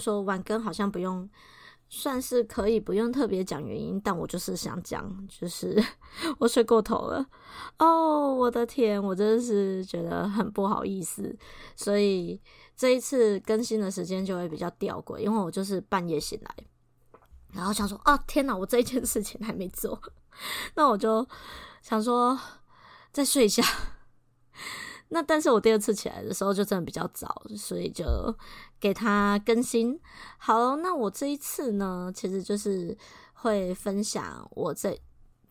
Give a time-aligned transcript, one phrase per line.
[0.00, 1.28] 说晚更好像不用，
[1.88, 5.80] 算是可以不用特别讲原因，但我就是想讲，就是
[6.38, 7.26] 我睡过头了。
[7.78, 11.36] 哦，我的天，我真的是觉得很不好意思。
[11.76, 12.40] 所以
[12.76, 16.56] 这一次更新的时间就会比较吊诡，因为我就是半夜醒来，
[17.52, 20.00] 然后想说，哦，天哪，我这一件事情还没做，
[20.76, 21.26] 那我就
[21.82, 22.38] 想说
[23.12, 23.62] 再睡一下。
[25.10, 28.04] 那但是我第二次起来的时候就真的比较早，所以就
[28.80, 30.00] 给他更新。
[30.38, 32.96] 好，那我这一次呢，其实就是
[33.34, 34.98] 会分享我这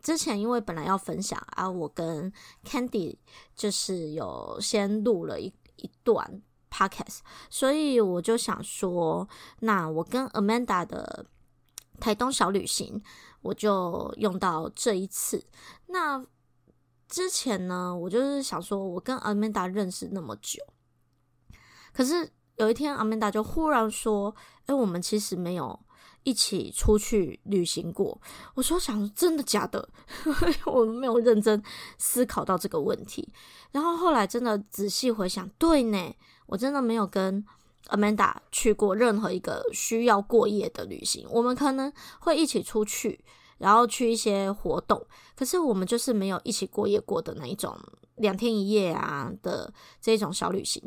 [0.01, 2.31] 之前，因为本来要分享啊，我跟
[2.65, 3.17] Candy
[3.53, 9.27] 就是有先录了一一段 Podcast，所以我就想说，
[9.59, 11.25] 那我跟 Amanda 的
[11.99, 13.03] 台东小旅行，
[13.41, 15.43] 我就用到这一次。
[15.87, 16.25] 那
[17.09, 20.63] 之前呢，我就是想说，我跟阿曼达认识那么久，
[21.91, 24.33] 可是有一天阿曼达就忽然说
[24.67, 25.77] ：“哎，我们其实没有
[26.23, 28.21] 一起出去旅行过。”
[28.53, 29.89] 我说：“想真的假的？”
[30.67, 31.61] 我没有认真
[31.97, 33.27] 思考到这个问题。
[33.71, 36.15] 然后后来真的仔细回想，对呢，
[36.45, 37.43] 我真的没有跟
[37.87, 41.27] 阿曼达去过任何一个需要过夜的旅行。
[41.31, 43.25] 我们可能会一起出去。
[43.59, 47.77] 然后去一些活动，可是我们就是没有一起过夜过的那一种
[48.15, 49.71] 两天一夜啊的
[50.01, 50.81] 这种小旅行。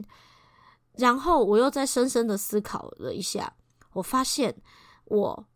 [0.97, 3.55] 然后我又再深深的思考了一下，
[3.93, 4.55] 我发现
[5.05, 5.47] 我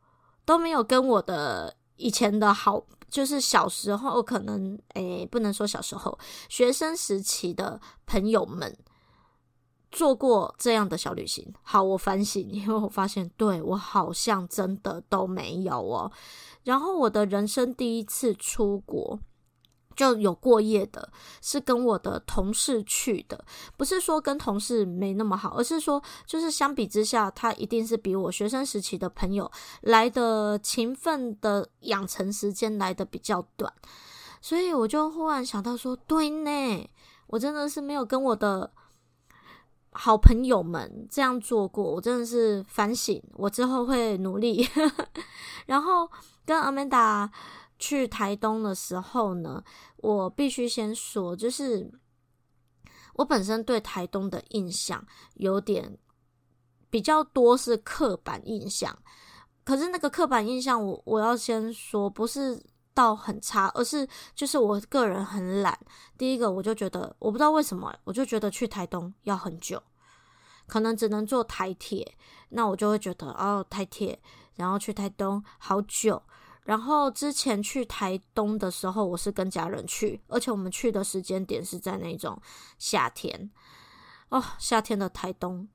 [0.45, 6.19] 都没有跟我的以前的好，就是小时候可能诶，不能说小时候，
[6.49, 8.75] 学生时期的朋友们
[9.91, 11.53] 做过这样的小旅行。
[11.63, 16.11] 好，我反省，因为我发现对我好像真的都没有哦。
[16.67, 19.17] 然后我的人生第一次出国
[19.95, 23.45] 就有过夜的，是跟我的同事去的。
[23.77, 29.49] 不是说跟同事没那么好，而是说就是相比之下，他一定是比我学生时期的朋友
[29.83, 33.73] 来的勤奋的养成时间来的比较短。
[34.41, 36.91] 所以我就忽然想到说，对呢，
[37.29, 38.73] 我真的是没有跟我的
[39.93, 41.85] 好朋友们这样做过。
[41.85, 44.69] 我真的是反省，我之后会努力。
[45.67, 46.11] 然后。
[46.47, 47.31] 跟阿曼达
[47.77, 49.63] 去台东的时候呢，
[49.97, 51.91] 我必须先说，就是
[53.15, 55.05] 我本身对台东的印象
[55.35, 55.99] 有点
[56.89, 58.97] 比较多是刻板印象，
[59.65, 62.65] 可是那个刻板印象我，我我要先说，不是
[62.95, 65.77] 到很差，而是就是我个人很懒。
[66.17, 69.83] 第一个，我就觉得我不知道为什么，我就觉得去台东要很久，
[70.67, 72.17] 可能只能坐台铁，
[72.51, 74.23] 那我就会觉得哦，台铁。
[74.57, 76.23] 然后去台东好久，
[76.67, 82.37] 然后之前去台东的时候，我是跟家人去，而且我们去的时间点是在那种
[82.77, 83.49] 夏天
[84.31, 85.69] 哦，夏天的台东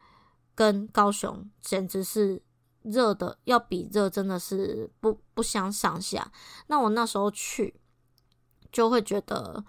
[0.54, 2.44] 跟高雄简直是
[2.82, 6.30] 热的，要比热真的是不不相上下。
[6.68, 7.80] 那我那时候去
[8.70, 9.64] 就会觉得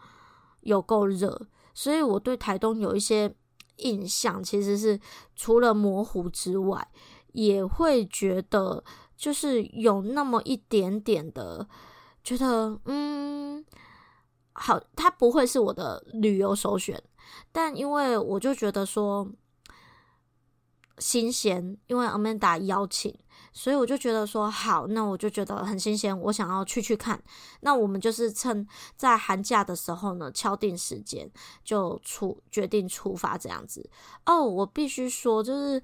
[0.63, 3.33] 有够热，所以我对台东有一些
[3.77, 4.99] 印象，其实是
[5.37, 6.91] 除了模糊之外，
[7.31, 8.83] 也会觉得。
[9.17, 11.67] 就是有那么一点点的
[12.25, 13.65] 觉得，嗯，
[14.53, 17.01] 好，它不会是我的旅游首选，
[17.53, 19.31] 但因为我就觉得说
[20.99, 23.17] 新鲜，因为 Amanda 邀请，
[23.53, 27.23] 所以我就觉得说好，那我就觉得很新鲜，我想要去去看。
[27.61, 28.67] 那我们就是趁
[28.97, 31.31] 在寒假的时候呢，敲定时间
[31.65, 33.89] 就出决定出发这样子。
[34.27, 35.83] 哦，我必须说，就是。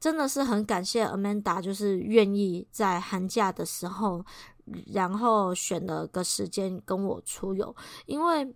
[0.00, 4.24] 真的是很感谢 Amanda，就是愿意在寒假的时候，
[4.92, 7.76] 然后选了个时间跟我出游。
[8.06, 8.54] 因为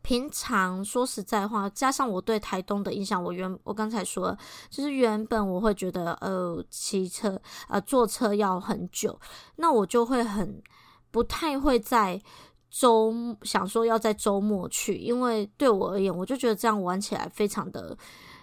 [0.00, 4.38] 平常说实在话，加上我对台东的印象，我原我刚才说，
[4.70, 7.38] 就是原本我会觉得，呃，骑车
[7.68, 9.20] 呃坐车要很久，
[9.56, 10.62] 那我就会很
[11.10, 12.22] 不太会在
[12.70, 13.12] 周
[13.42, 17.98] 想说要在周末去，因为对我而言，我就觉得这样玩起来非常的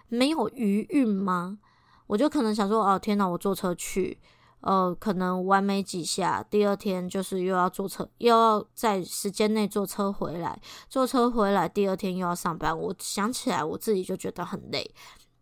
[0.10, 1.58] 没有余韵吗？
[2.08, 4.20] 我就可能想说，哦，天哪，我坐车去，
[4.62, 12.78] 呃，可能玩没几下，第二天就是又要坐车，又要在时间内坐车回来，坐车回来，第二天又要上班。
[12.78, 14.90] 我想起来，我自己就觉得很累。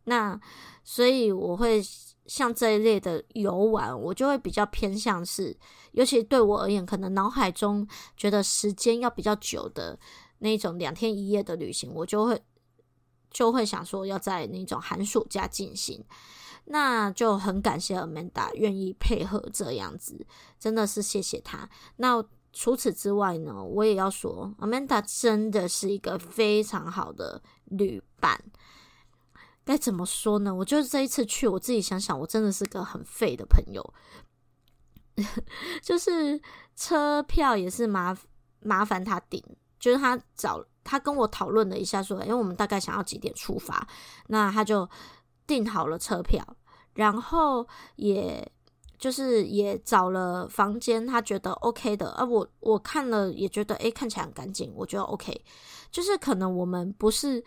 [0.06, 0.40] 那
[0.84, 1.82] 所以我会
[2.26, 5.58] 像这一类的游玩，我就会比较偏向是，
[5.92, 9.98] 尤其对我而言，可能脑海中觉得时间要比较久的
[10.40, 12.42] 那种两天一夜的旅行，我就会
[13.32, 16.04] 就会想说要在那种寒暑假进行。
[16.66, 20.26] 那就很感谢 Amanda 愿意配合这样子，
[20.58, 21.70] 真的是谢谢他。
[21.98, 22.24] 那
[22.54, 28.42] 除此之外呢，我也要说，Amanda 真的是一个非常好的旅伴。
[29.66, 30.54] 该怎么说呢？
[30.56, 33.94] 我就是这一次去，我自己想想，我真的是个很废的朋友，
[35.82, 36.42] 就是
[36.76, 38.18] 车票也是麻
[38.62, 39.44] 麻烦他订，
[39.80, 43.86] 就是他找他跟我讨论了一下，说，因为我们大概想要几点出发，
[44.28, 44.90] 那他就。
[45.46, 46.42] 订好了车票，
[46.94, 48.52] 然后也
[48.98, 55.44] 就是也找了房间，他觉得 OK 的，啊我我看了也觉得，诶，看起来很干净，我觉得 OK。
[55.92, 57.44] 就是可能我们不是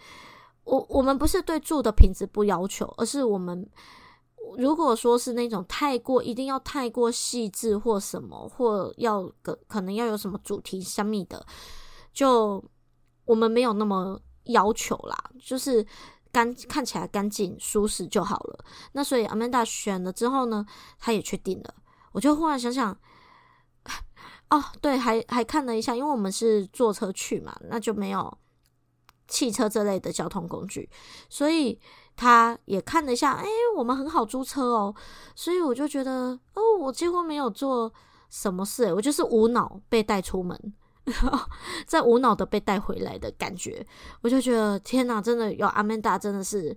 [0.65, 3.69] 我我们不是对住的品质不要求，而是我们
[4.59, 11.45] 如果说是那种太过一定要太过细致或什么，或要个可能要有什么主题相密的，
[12.13, 12.63] 就
[13.25, 15.87] 我们没有那么要求啦，就是。
[16.37, 18.63] 干看起来干净舒适就好了。
[18.93, 20.67] 那所以 Amanda 选了之后呢，
[20.99, 21.75] 他也去订了。
[22.13, 22.95] 我就忽然想想，
[24.51, 28.37] 哦，对，还还看了一下，因为我们是坐车去嘛，那就没有
[29.27, 30.91] 汽车这类的交通工具，
[31.31, 31.81] 所以
[32.15, 34.95] 他也看了一下，哎，我们很好租车哦。
[35.35, 37.91] 所以我就觉得，哦，我几乎没有做
[38.29, 40.75] 什么事，我就是无脑被带出门。
[41.87, 43.87] 在无脑的被带回来的感觉，
[44.23, 46.77] 我就觉得天哪，真的有阿曼达，真的是，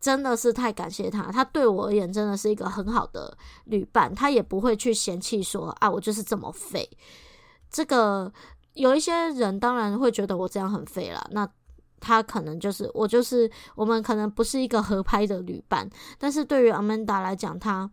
[0.00, 1.30] 真的是太感谢他。
[1.30, 3.36] 他对我而言真的是一个很好的
[3.66, 6.88] 旅伴，他也不会去嫌弃说啊，我就是这么废。
[7.70, 8.32] 这个
[8.72, 11.46] 有一些人当然会觉得我这样很废啦，那
[12.00, 17.90] 他可能就是我就是我们可能不是一个合拍的旅伴，但是对于阿曼达来讲，他。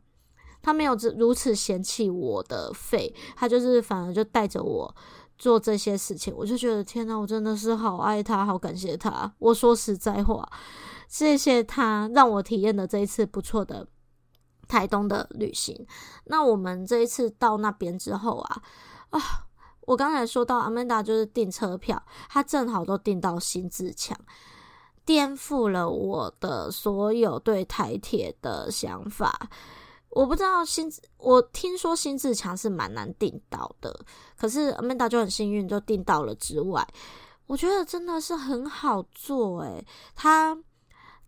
[0.62, 4.96] 他没有如此嫌弃我的肺，他就是反而就带着我
[5.38, 9.34] 做这些事情，我就觉得天哪，我真的是好爱他，好感谢他。
[9.40, 10.48] 我说实在话，
[11.08, 13.88] 谢谢他让我体验了这一次不错的
[14.68, 15.88] 台东的旅行。
[16.26, 18.62] 那我们这一次到那边之后啊，
[19.10, 19.20] 啊，
[19.88, 24.16] 我刚才说到阿曼达就是订车票，他正好都订到新自强，
[25.04, 29.50] 颠覆了我的所有对台铁的想法。
[30.12, 33.98] 我不知道新，我听说新自强是蛮难订到的，
[34.38, 36.36] 可是 Amanda 就很幸运就订到了。
[36.36, 36.86] 之外，
[37.48, 39.86] 我觉得真的是很好做诶，
[40.16, 40.58] 它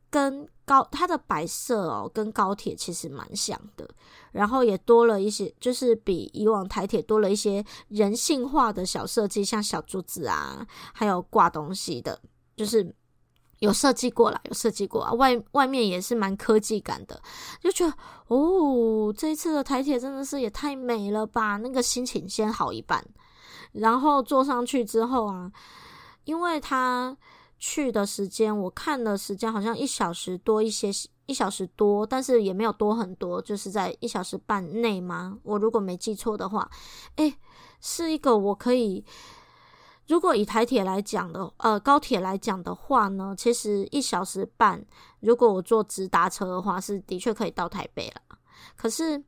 [0.10, 3.90] 跟高它的摆设哦，跟高铁其实蛮像的，
[4.32, 12.20] 然后也多了一些，就是比以往台铁多了一些人性化的小设计，像小桌子啊，还有挂东西的，
[12.56, 12.94] 就是。
[13.64, 17.22] 有设计过啦，有设计过啊，外外面也是蛮科技感的，
[17.62, 17.94] 就觉得
[18.28, 23.02] 哦，这一次的台铁真的是也太美了吧，那个心情先好一半，
[23.72, 25.50] 然后坐上去之后啊，
[26.26, 27.16] 因为他
[27.58, 30.90] 去的时间我看的时间好像一小时多一些，
[31.26, 36.70] 一小时多，但是也没有多很多，就是在一小时半内嘛，我如果没记错的话，
[37.16, 37.34] 诶，
[37.80, 39.06] 是一个我可以。
[40.08, 44.86] 如果以台铁来讲的，呃，高铁来讲的话呢，其实一小时半，
[45.22, 48.38] 如果我坐直达车的话，是的确可以到台北了。
[48.76, 49.24] 可是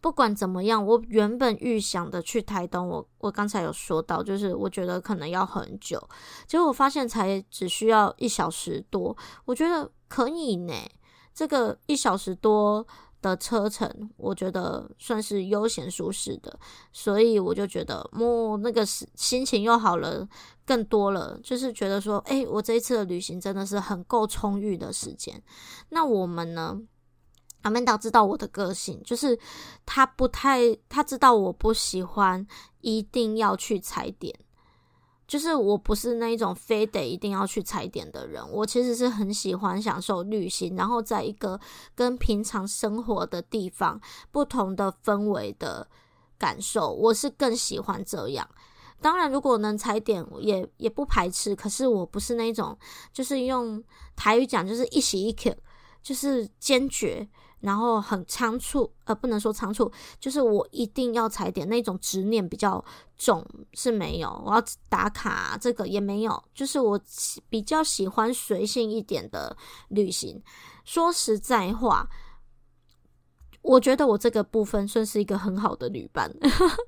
[0.00, 6.00] 不管怎么样，我原本预想的去台东，我我刚才有说到，就是我觉得可能要很久，
[6.46, 10.72] 结果我发现才只需要一小时多，我觉得可以呢。
[11.34, 12.86] 这个一小时多。
[13.22, 16.58] 的车程，我觉得算是悠闲舒适的，
[16.92, 20.26] 所以我就觉得，哦，那个是心情又好了
[20.64, 25.42] 更多了，就是觉得说，诶，我这一次的旅行真的是很够充裕的时间。
[25.88, 26.80] 那我们呢，
[27.62, 29.38] 阿曼达知道我的个性，就是
[29.84, 32.46] 他不太，他知道我不喜欢
[32.80, 34.38] 一定要去踩点。
[35.26, 41.58] 就是我不是那一种非得一定要去踩点的人，我其实是很喜欢享受旅行，然后在一个
[41.94, 45.88] 跟平常生活的地方不同的氛围的
[46.38, 48.48] 感受，我是更喜欢这样。
[49.00, 51.54] 当然，如果能踩点，也也不排斥。
[51.54, 52.78] 可是我不是那种，
[53.12, 53.82] 就是用
[54.14, 55.54] 台语讲，就是一喜一刻，
[56.02, 57.28] 就是坚决。
[57.60, 62.84] 然后很仓促，呃，不能说仓促，就是我一定要踩点那种执念比较
[63.16, 64.30] 重是没有。
[64.44, 67.00] 我要打卡这个也没有，就是我
[67.48, 69.56] 比较喜欢随性一点的
[69.88, 70.42] 旅行。
[70.84, 72.08] 说实在话，
[73.62, 76.32] 我觉得我这个部分算是一个很好的旅伴，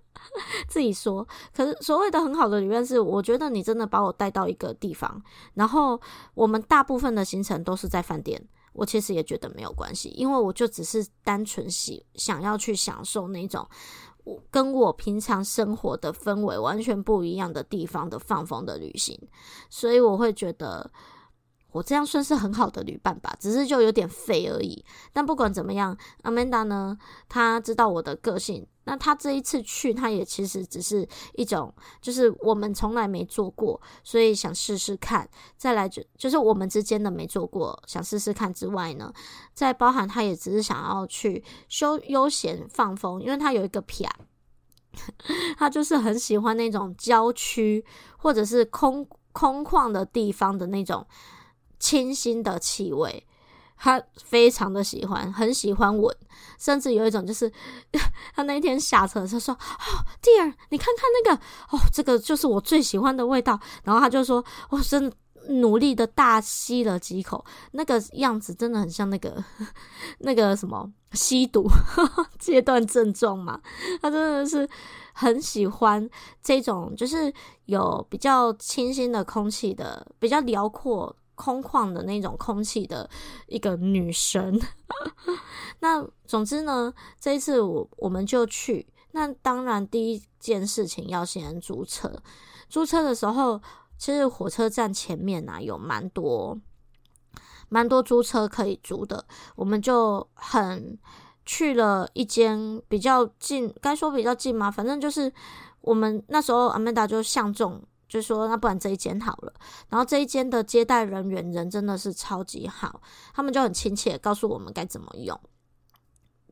[0.69, 1.27] 自己说。
[1.53, 5.21] 可是所谓的很好的旅伴是，我觉得你真的把我带到一个地方，
[5.55, 6.01] 然后
[6.35, 8.41] 我们大部分的行程都是在饭店，
[8.79, 13.69] 我其实也觉得没有关系，因为我就只是单纯喜想要去享受那种
[14.25, 19.19] 我跟我平常生活的氛围完全不一样的地方的放风的旅行，
[19.69, 20.91] 所以我会觉得。
[21.79, 24.85] 我这样算是很好的旅伴吧，只是就有点废而已。
[25.13, 28.67] 但不管怎么样，Amanda 呢，她知道我的个性。
[28.83, 35.29] 那她这一次去，她也其实只是一种，就是我们从来没做过，所以想试试看。
[35.57, 39.13] 再来就就是我们之间的没做过，想试试看之外呢，
[39.55, 44.05] 再包含她也只是想要去休悠闲放风，因为她有一个癖，
[45.57, 47.85] 他就是很喜欢那种郊区
[48.17, 51.07] 或者是空空旷的地方的那种。
[51.79, 53.25] 清新的气味，
[53.77, 56.17] 他非常的喜欢，很喜欢闻，
[56.59, 57.51] 甚至有一种就是，
[58.35, 59.59] 他那一天下车，他说：“哦
[60.23, 65.13] ，Dear，你看看那个，哦，这个就是我最喜欢的味道。”然后他就说：“哦，真
[65.51, 69.43] 努力的大吸了几口，那个样子真的很像那个
[70.19, 71.67] 那个什么吸毒
[72.39, 73.61] 阶段症状嘛。”
[74.03, 74.69] 他真的是
[75.13, 76.11] 很喜欢
[76.43, 77.33] 这种，就是
[77.67, 81.15] 有比较清新的空气的，比较辽阔。
[81.39, 83.09] 空旷的那种空气的
[83.47, 84.61] 一个女神，
[85.79, 88.85] 那总之呢，这一次我我们就去。
[89.13, 92.13] 那当然，第一件事情要先租车。
[92.69, 93.61] 租车的时候，
[93.97, 96.59] 其实火车站前面啊有蛮多
[97.69, 99.25] 蛮多租车可以租的。
[99.55, 100.99] 我们就很
[101.47, 104.71] 去了一间比较近，该说比较近吗？
[104.71, 105.33] 反正就是
[105.81, 107.81] 我们那时候阿曼达就相中。
[108.09, 109.53] 就说那不然这一间好了，
[109.91, 113.03] 然后这一间的接待人员人真的是超级好，
[113.35, 115.39] 他们就很亲切，告诉我们该怎么用。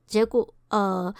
[0.06, 1.12] 结果呃，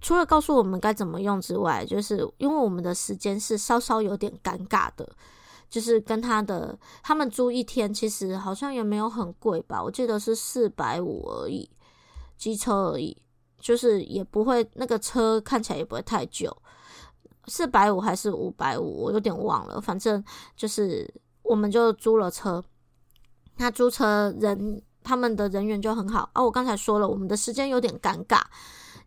[0.00, 5.08] 除了告诉我们该怎么用之外，就是因为我们的时间是稍稍有点尴尬的，
[5.70, 11.70] 就是跟他的他们租一天其实好像也没有很贵吧，我记得是四百五而已，
[12.36, 13.16] 机车而已，
[13.60, 16.54] 就是也不会那个车看起来也不会太旧。
[17.50, 19.80] 四百五还是五百五，我有点忘了。
[19.80, 20.24] 反正
[20.56, 22.62] 就是，我们就租了车。
[23.56, 26.42] 那租车人他们的人员就很好啊。
[26.42, 28.40] 我刚才说了，我们的时间有点尴尬。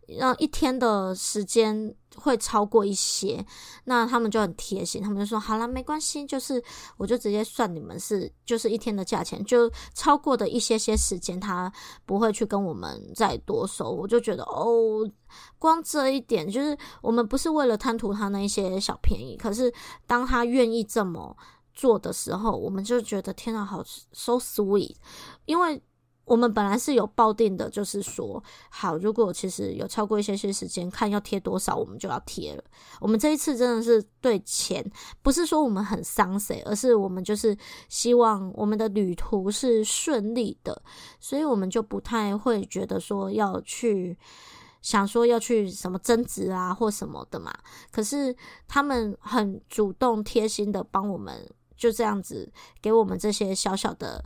[0.08, 3.44] 让一天的时间会超过一些，
[3.84, 6.62] 那他们就很贴心，他们就说好了，没关系，就是
[6.96, 11.72] 我就直接算你们是就是一天的价钱，就超过的一些些时间，他
[12.04, 13.90] 不会去跟我们再多收。
[13.90, 15.08] 我就觉得哦，
[15.58, 19.72] 光这一点就是我们不是为了贪图他那一些小便宜，可是
[20.06, 21.36] 当他愿意这么
[21.72, 23.82] 做的时候，我们就觉得天呐，好
[24.12, 24.94] so sweet，
[25.46, 25.82] 因为。
[26.24, 32.64] 我们本来是有抱定的，就是说，好，如果其实有超过一些些时间，看要贴多少，我们就要贴了。
[33.00, 34.84] 我们这一次真的是对钱，
[35.22, 37.56] 不是说我们很伤谁，而是我们就是
[37.88, 40.82] 希望我们的旅途是顺利的，
[41.20, 44.16] 所以我们就不太会觉得说要去
[44.80, 47.52] 想说要去什么增值啊或什么的嘛。
[47.90, 48.34] 可是
[48.66, 52.50] 他们很主动贴心的帮我们，就这样子
[52.80, 54.24] 给我们这些小小的。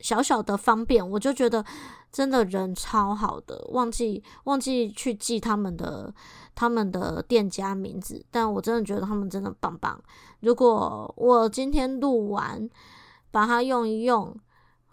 [0.00, 1.64] 小小的方便，我就觉得
[2.12, 6.14] 真的人超好的，忘记忘记去记他们的
[6.54, 10.00] 他们的店家名字，但我真的觉得他们真的棒棒。
[10.40, 12.68] 如果我今天录完，
[13.30, 14.34] 把它用一用，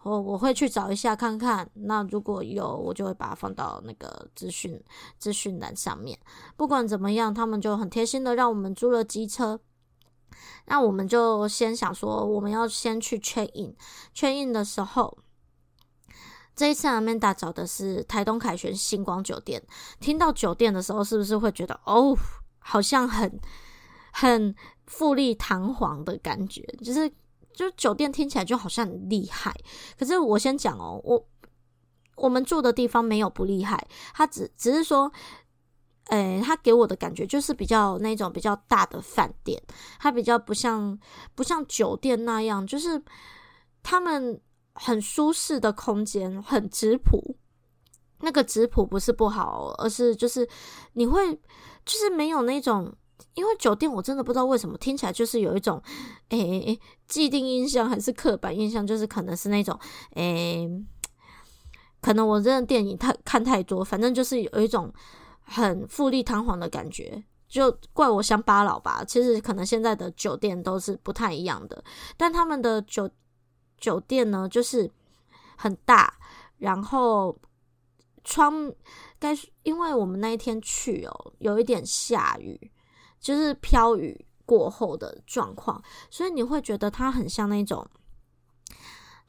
[0.03, 1.69] 我我会去找一下看看。
[1.73, 4.81] 那如果有，我就会把它放到那个资讯
[5.19, 6.17] 资讯栏上面。
[6.57, 9.59] 不管怎么样，他们就很贴心的让我们租了机车。
[10.65, 13.75] 那我们就先想说，我们要先去 check in。
[14.13, 15.17] check in 的时候，
[16.55, 19.61] 这一次 Amanda 找的是台东凯旋星光酒店。
[19.99, 22.17] 听到酒店的时候，是不是会觉得哦，
[22.59, 23.39] 好像很
[24.11, 24.55] 很
[24.87, 26.61] 富丽堂皇的感觉？
[26.83, 27.11] 就是，
[27.53, 29.53] 就酒店听起来就好像很厉害。
[29.97, 31.27] 可是我先讲哦，我
[32.15, 35.11] 我们住的地方没有不厉害，他只只是说。
[36.09, 39.59] 诶、他给我的感觉就是比较那种比较大的饭店，
[39.99, 40.97] 它比较不像
[41.33, 43.01] 不像酒店那样，就是
[43.81, 44.39] 他们
[44.73, 47.35] 很舒适的空间，很质朴。
[48.19, 50.47] 那个质朴不是不好，而是就是
[50.93, 51.33] 你会
[51.83, 52.95] 就是没有那种，
[53.33, 55.81] 因为酒店我真的不知道为什么听起来就是有一种
[56.29, 59.77] 诶、既定印象还是刻板印象，就是可能是那种
[60.13, 60.69] 诶、
[61.99, 64.93] 可能我真的电影太看太多，反正就是有一种。
[65.45, 69.03] 很富丽堂皇的感觉，就怪我乡巴佬吧。
[69.05, 71.83] 其实可能现在的酒店都是不太一样的，
[72.17, 73.09] 但他们的酒
[73.77, 74.89] 酒店呢，就是
[75.55, 76.17] 很大，
[76.57, 77.37] 然后
[78.23, 78.73] 窗
[79.19, 82.71] 该因为我们那一天去哦，有一点下雨，
[83.19, 87.87] 就是飘雨过后的状况，所以你会觉得它很像那种，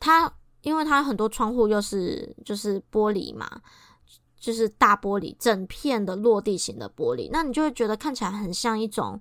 [0.00, 0.32] 它
[0.62, 3.48] 因为它很多窗户又是就是玻璃嘛，
[4.46, 9.20] 就是大玻璃，整片的落地型的玻璃，那你就会觉得看起来很像一种，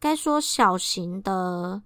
[0.00, 1.80] 该说小型的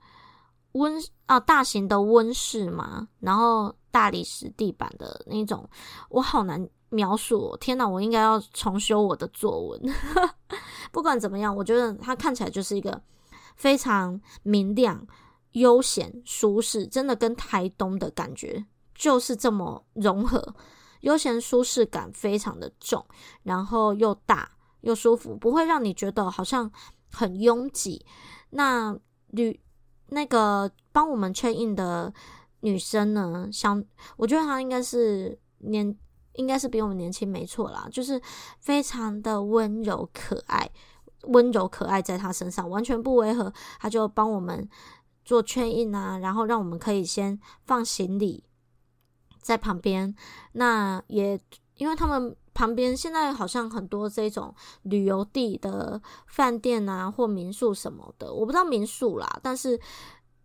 [0.72, 0.94] 温
[1.26, 3.74] 啊，大型的温室嘛，然后。
[3.92, 5.68] 大理石地板的那种，
[6.08, 7.54] 我好难描述。
[7.60, 9.94] 天哪，我应该要重修我的作文。
[10.90, 12.98] 不管怎么样，我觉得它看起来就是一个
[13.54, 15.06] 非常明亮、
[15.50, 18.64] 悠闲、舒适，真的跟台东的感觉
[18.94, 20.54] 就是这么融合。
[21.02, 23.06] 悠闲舒适感非常的重，
[23.44, 26.68] 然后又大又舒服，不会让你觉得好像
[27.12, 28.04] 很拥挤。
[28.50, 29.60] 那旅
[30.08, 32.12] 那个帮我们 check in 的。
[32.64, 33.84] 女生呢，相
[34.16, 35.98] 我觉得她应该是年，
[36.34, 38.22] 应该是比我们年轻，没错啦，就是
[38.60, 40.70] 非常的温柔可爱，
[41.22, 44.68] 温柔可爱在她身上完全不违和，她就帮我们
[45.24, 48.44] 做 check in 啊，然后让我们可以先放行李
[49.42, 50.14] 在旁边。
[50.52, 51.38] 那也
[51.76, 59.78] 因为他们旁边现在好像很多这种旅游地的饭店啊或民宿什么的，我不知道民宿啦，但是。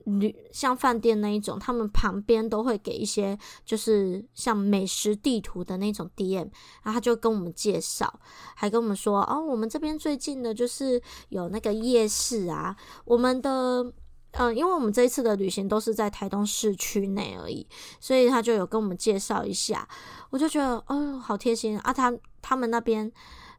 [0.08, 6.50] 旅像饭店那一种，他们旁边都会给一些，就是像美食地图的那种 DM，
[6.82, 8.18] 然后他就跟我们介绍，
[8.56, 12.74] 还跟我们说，哦，我们这边最近的就是有那个夜市啊，
[13.04, 13.84] 我们的，
[14.38, 17.68] 嗯、因为我们这一次的旅行都是在台东市区内而已，
[18.00, 19.88] 所以他就有跟我们介绍一下，
[20.30, 23.12] 我就觉得，哦，好贴心啊，他他们那边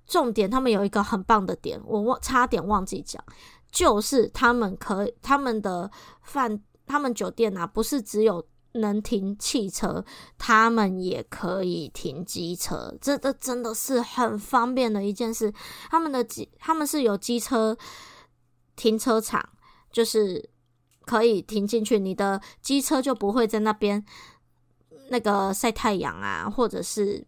[0.07, 3.23] 重点，他们有一个很棒的点，我忘差点忘记讲。
[3.71, 5.91] 就是他们可，他们的
[6.23, 8.43] 饭，他们酒店啊，不是只有
[8.73, 10.03] 能停汽车，
[10.39, 15.53] 他们也可以停机车，这这真的是很方便的一件事。
[15.91, 17.77] 他们的机，他们是有机车
[18.75, 19.47] 停车场，
[19.93, 20.49] 就是
[21.09, 24.05] 可以停进去，你的机车就不会在那边
[25.09, 27.27] 那个晒太阳啊，或者是。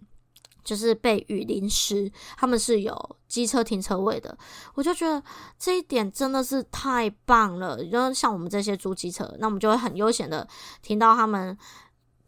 [0.63, 4.37] 就是被雨淋湿，他们是有机车停车位的，
[4.75, 5.21] 我就觉得
[5.59, 7.83] 这一点真的是太棒了。
[7.83, 10.47] 因为像我们这些租机车，那我们就会很悠闲的
[10.83, 11.57] 停到他们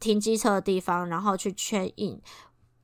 [0.01, 2.21] 停机车的地方，然后去 check in，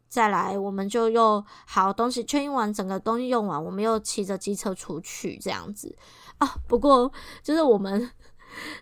[0.06, 5.96] 再来我们就又好东西 check in 完，整个东西用完，我们又骑着机车出去这样子
[6.36, 6.56] 啊。
[6.68, 7.10] 不过
[7.42, 8.08] 就是我们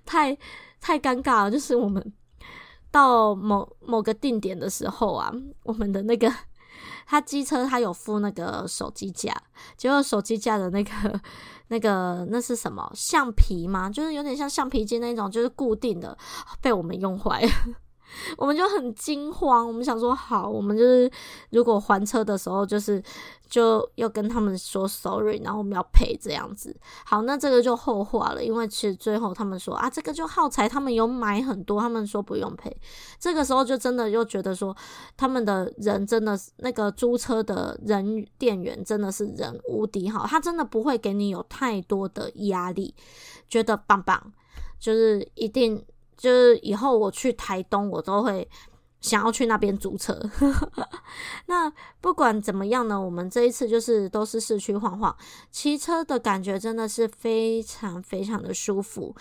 [0.05, 0.37] 太
[0.81, 2.13] 太尴尬了，就是我们
[2.91, 6.33] 到某某个定点的时候啊，我们的那个。
[7.09, 9.33] 他机车他有附那个手机架，
[9.77, 11.21] 结果手机架的那个
[11.69, 13.89] 那个那是什么橡皮吗？
[13.89, 16.19] 就是有点像橡皮筋那种，就是固定的，
[16.61, 17.49] 被我们用坏了。
[18.37, 21.11] 我们就很惊慌，我们想说好，我们就是
[21.51, 23.03] 如果还车的时候，就是
[23.49, 26.75] 就要跟他们说 sorry，然后我们要赔这样子。
[27.05, 32.75] 好，那这个就后话了，因为其实最后他们说啊，这个就耗材，他们有买很多，他们说不用赔。
[33.19, 34.75] 这个时候就真的又觉得说，
[35.17, 42.95] 他们的人真的那个租车的人店员真的是人无敌好，他真的不会给你有太多的压力，
[43.49, 44.33] 觉得棒棒，
[44.79, 45.85] 就是一定。
[46.17, 48.49] 就是以后我去台东，我都会
[49.01, 50.19] 想要去那边租车。
[51.47, 55.15] 那不管怎么样呢，我们这一次就是都是市区晃晃，
[55.51, 59.15] 骑车的感觉真的是非常非常的舒服。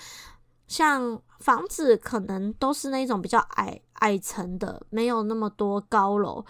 [0.67, 6.43] 像房子可能都是那种比较矮矮层的，没有那么多高楼。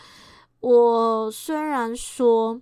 [0.62, 2.62] 我虽然说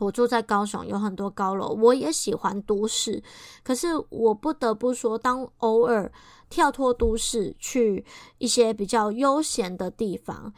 [0.00, 3.22] 我住在高雄，有很多高楼，我也喜欢都市，
[3.62, 6.12] 可是我不得不说，当偶尔。
[6.54, 8.04] 跳脱都市去
[8.38, 10.54] 一些比较悠闲的地方，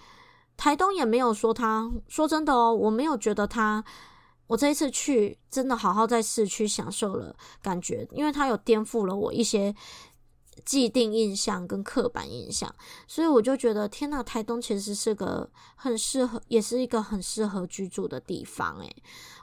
[0.54, 3.82] 台东也没有说他，说真的哦，我没有觉得他，
[4.46, 9.74] 我这一次去真的好好在市区享受了感觉，因为他有颠覆了我一些
[10.66, 12.74] 既定印象跟刻板印象，
[13.06, 18.96] 所以我就觉得天呐，台东其实是个很适合，也是一个很适合居住的地方诶，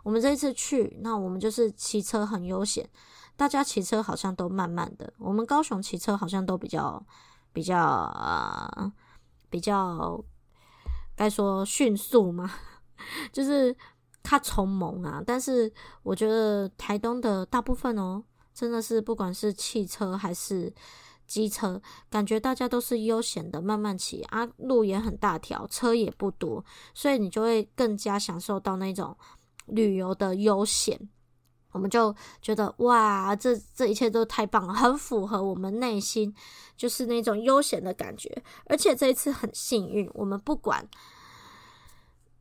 [0.03, 2.87] 我们这一次去，那我们就是骑车很悠闲。
[3.35, 7.03] 大家骑车好像都慢慢的，我们高雄骑车好像都比较
[7.51, 8.91] 比较呃
[9.49, 10.23] 比较
[11.15, 12.51] 该说迅速嘛，
[13.33, 13.75] 就是
[14.21, 15.21] 他从猛啊。
[15.25, 15.71] 但是
[16.03, 20.73] 我觉得台东的大部分哦，真的是不管是汽车还是
[21.25, 29.17] 机车，感觉大家都是悠闲的慢慢骑啊，路也很大条，车也不多，所以你就会更加享受到那种
[29.65, 31.09] 旅游的悠闲。
[31.73, 36.33] 我们就觉得哇，这这一切都太棒了，很符合我们内心
[36.77, 38.43] 就是那种悠闲的感觉。
[38.65, 40.87] 而且这一次很幸运，我们不管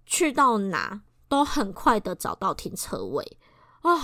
[0.07, 3.38] 去到哪都很快的找到停车位
[3.83, 3.99] 哦，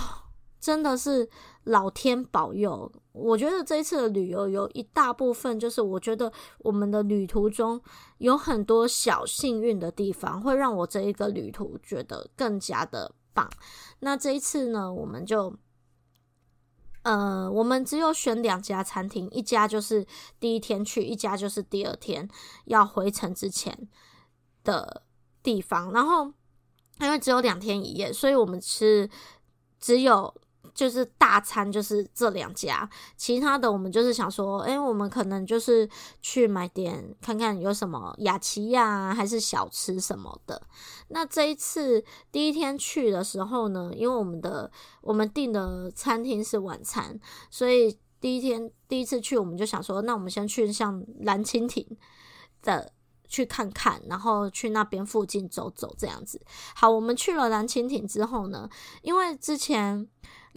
[0.59, 1.29] 真的是
[1.63, 2.91] 老天保佑。
[3.11, 7.79] 我觉得这一次的旅游有一大部分就是，我觉得我们的旅途中
[8.19, 13.13] 有很多小幸运的地方，会让我这一个旅途觉得更加的
[13.99, 15.55] 那这一次呢，我们就，
[17.03, 20.07] 呃，我们只有选两家餐厅，一家就是
[20.39, 22.27] 第一天去，一家就是第二天
[22.65, 23.87] 要回程之前
[24.63, 25.03] 的
[25.43, 25.91] 地方。
[25.91, 26.33] 然后
[26.99, 29.09] 因为只有两天一夜，所以我们是
[29.79, 30.33] 只有。
[30.79, 35.89] 就是大餐就是这两家，其他的我们就是想说，哎，我们可能就是
[36.21, 40.61] 去买点看看有什么雅琪呀，还是小吃什么的。
[41.09, 47.19] 那这一次第一天去的时候呢，因为我们的我们订的餐厅是晚餐，
[47.51, 51.85] 所以第一天第一次去，我们就想说，那我们先去像蓝蜻蜓
[52.61, 52.93] 的
[53.27, 56.41] 去看看，然后去那边附近走走这样子。
[56.73, 58.69] 好，我们去了蓝蜻蜓之后呢，
[59.01, 60.07] 因为之前。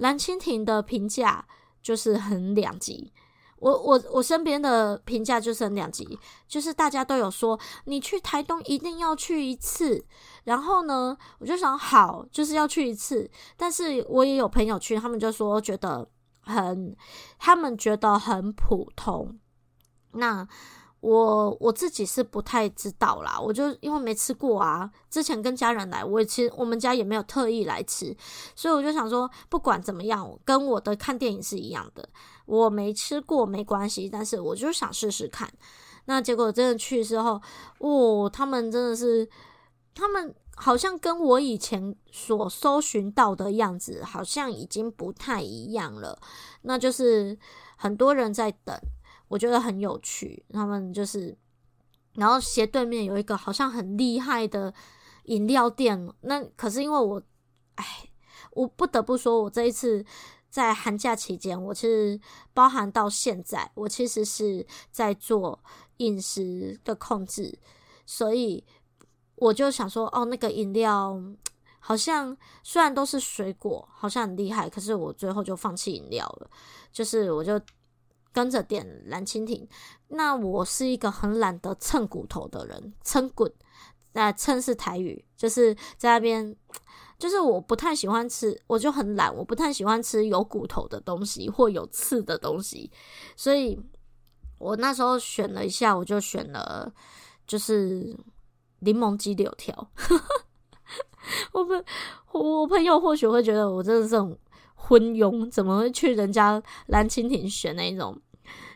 [0.03, 1.47] 蓝蜻蜓的评价
[1.81, 3.13] 就是很两极，
[3.61, 10.05] 我我我身边的评价就是很两极，就是大家都有说你去台东一定要去一次，
[10.43, 16.09] 然后呢，我就想好就是要去一次，但是我也有朋友去，他们就说觉得
[16.41, 16.97] 很，
[17.39, 19.39] 他们觉得很普通，
[20.15, 20.49] 那。
[21.03, 24.89] 我我自己是不太知道啦，我就因为没吃过啊。
[25.11, 28.17] 之前跟家人来，我其实我们家也没有特意来吃，
[28.55, 32.09] 所以我就想说，不管怎么样，跟我的看电影是一样的。
[32.47, 35.53] 我没吃过没关系，但是我就想试试看。
[36.05, 37.43] 那结果真的去之后，
[37.79, 39.29] 哦，他们真的是，
[39.97, 46.17] 他们好像跟我以前所搜寻到的样子，好像已经不太一样了。
[46.63, 47.37] 那就是
[47.75, 48.79] 很多人在等。
[49.33, 51.35] 我觉得很有趣，他们就是，
[52.17, 54.75] 然后斜对面有一个好像很厉害的
[55.25, 56.13] 饮料店。
[56.21, 57.23] 那可是因为我，
[57.77, 58.11] 哎，
[58.51, 60.05] 我不得不说，我这一次
[60.51, 62.21] 在寒假期间，我其实
[62.53, 65.59] 包含到现在，我其实是在做
[65.97, 67.59] 饮食的控制，
[68.05, 68.63] 所以
[69.37, 71.19] 我就想说，哦，那个饮料
[71.79, 76.51] 好像虽然都是水果，好像很厉害，可是我最后就放弃饮料了，
[76.93, 77.59] 就是我就。
[78.33, 79.69] 跟着点蓝蜻蜓，
[80.09, 83.49] 那我是一个很懒得蹭骨头的人，蹭骨，
[84.13, 86.57] 那蹭是台语，就是在那边，
[87.19, 92.91] 就是我不太喜欢吃，我就很懒，我不太喜欢吃有骨头的东西或有刺的东西，
[93.37, 93.79] 所以
[94.59, 96.91] 我那时候选了一下，我就选了
[97.47, 98.17] 就是
[98.81, 99.91] 柠檬鸡柳条，
[101.53, 101.73] 我不，
[102.39, 104.39] 我朋友或许会觉得我真的是很。
[104.85, 108.21] 昏庸怎么会去人家蓝蜻蜓选那种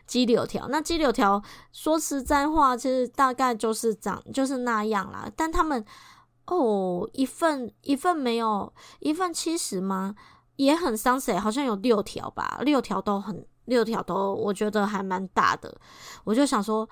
[0.05, 0.67] 鸡柳条？
[0.69, 1.41] 那鸡柳条
[1.73, 5.29] 说实在话，其实大概就是长就是那样啦。
[5.35, 5.83] 但他们
[6.45, 10.15] 哦，一份一份没有一份七十吗？
[10.55, 11.37] 也很伤谁？
[11.37, 15.77] 好像有六条吧，六条都很六条都，我觉得还蛮大的。
[16.23, 16.87] 我就想说，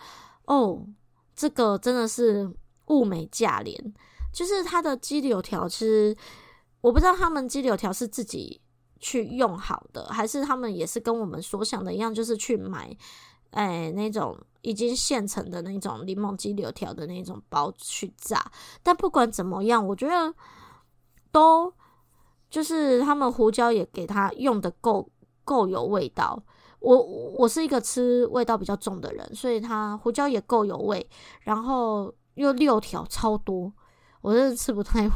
[0.45, 0.86] 哦，
[1.34, 2.54] 这个真的是
[2.88, 3.93] 物美价廉。
[4.34, 6.15] 就是它的鸡柳条，其实
[6.82, 8.62] 我不知道他们鸡柳条是自己。
[8.99, 12.95] 去用好的，还是他们也是跟我们所想的一样，就是去买，
[13.51, 18.43] 哎，那种已经现成的那种柠檬鸡柳条的那种包去炸。
[18.81, 20.34] 但不管怎么样，我觉得
[21.31, 21.71] 都
[22.49, 25.10] 就是他们胡椒也给他用的够
[25.43, 26.41] 够有味道。
[26.79, 27.01] 我
[27.38, 31.10] 我是一个吃味道比较重的人，所以他胡椒也够有味，
[31.41, 33.73] 然后又六条超多，
[34.21, 35.12] 我真的吃不太完。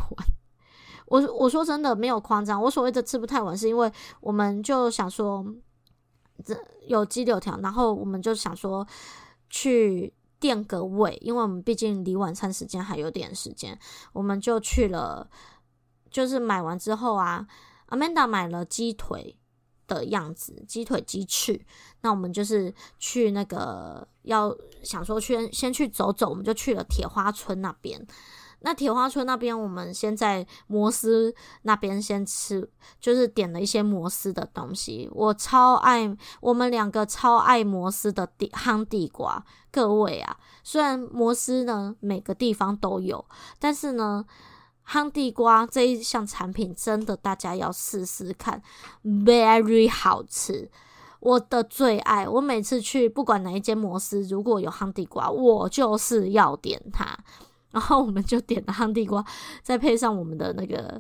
[1.10, 3.92] 我我说真的没有夸张，我所谓的吃不太完，是因为
[4.22, 5.44] 我们就想说，
[6.46, 6.56] 这
[6.88, 8.88] 有鸡柳条，然后我们就想说
[9.50, 13.78] 去垫个胃，因为我们毕竟离晚餐时间还有点时间，
[14.14, 15.28] 我们就去了，
[16.12, 17.46] 就是买完之后啊
[17.90, 19.36] ，Amanda 买了鸡腿
[19.88, 21.60] 的样子，鸡腿鸡翅，
[22.02, 28.06] 那我们就是去那个要想说去先去走走，我们就去了铁花村那边。
[28.62, 32.70] 那铁花村那边，我们先在摩斯那边先吃，
[33.00, 35.10] 就是点了一些摩斯的东西。
[35.14, 39.44] 我超爱，我们两个超爱摩斯的地夯地瓜。
[39.72, 43.24] 各位啊，虽然摩斯呢每个地方都有，
[43.60, 44.26] 但是呢，
[44.88, 48.62] 夯地瓜这一项产品真的大家要试试看
[49.06, 50.70] ，very 好吃，
[51.20, 52.28] 我的最爱。
[52.28, 57.18] 我每次去不管哪一间摩斯，如果有夯地瓜，我就是要点它。
[57.72, 59.24] 然后我们就点了夯地瓜，
[59.62, 61.00] 再配上我们的那个，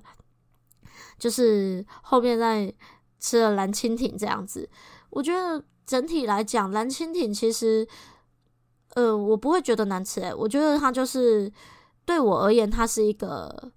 [1.17, 2.71] 就是后面再
[3.19, 4.69] 吃了蓝蜻蜓这样子。
[5.09, 7.87] 我觉得整体来讲，蓝蜻蜓其实，
[8.93, 11.51] 呃，我不会觉得难吃诶，我觉得它就是
[12.05, 13.71] 对我而言，它是一个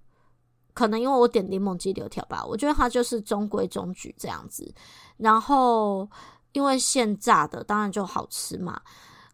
[0.74, 4.70] 可能因为我点柠檬鸡柳条吧，我觉得它就是中规中矩这样子。
[5.16, 6.07] 然后
[6.52, 8.83] 因为现炸的，当然就好吃嘛。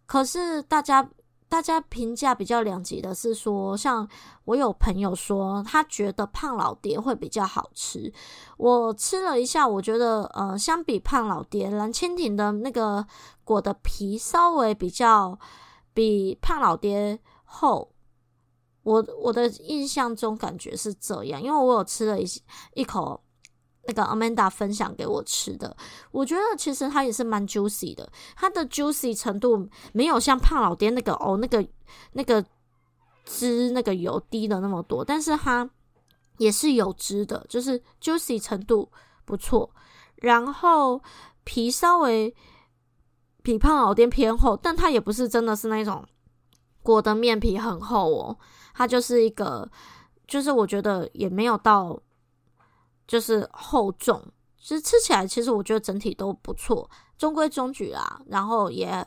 [0.06, 1.10] 可是大家。
[1.48, 4.06] 大家评价比较两极的是说，像
[4.44, 8.12] 我有朋友说，他觉得胖老爹会比较好吃。
[8.56, 13.06] 我吃了一下，我觉得呃，相比胖老爹，蓝蜻蜓的那个
[13.44, 15.38] 裹的皮稍微比较
[15.94, 17.90] 比胖老爹厚。
[18.82, 22.26] 我我的印象中感觉是这样，因为我有吃了一
[22.74, 23.20] 一口。
[23.88, 25.74] 那个 Amanda 分享给我吃的，
[26.10, 31.66] 我觉得其实它也是蛮 juicy 的，它的 juicy 程度没有像胖老爹那个哦，那个
[32.12, 32.44] 那个
[33.24, 35.68] 汁那个油滴的那么多，但是它
[36.36, 38.92] 也是有汁的，就是 juicy 程度
[39.24, 39.70] 不错，
[40.16, 41.02] 然后
[41.44, 42.34] 皮稍微
[43.42, 46.04] 比胖老爹偏厚，但它也不是真的是那种
[46.82, 48.36] 裹的面皮很厚哦，
[48.74, 49.66] 它就是一个，
[50.26, 51.98] 就是我觉得也没有到。
[53.08, 54.22] 就是厚重，
[54.60, 58.20] 其实吃起来，其实我觉得整体都不错，中规中矩啦。
[58.26, 59.02] 然后也，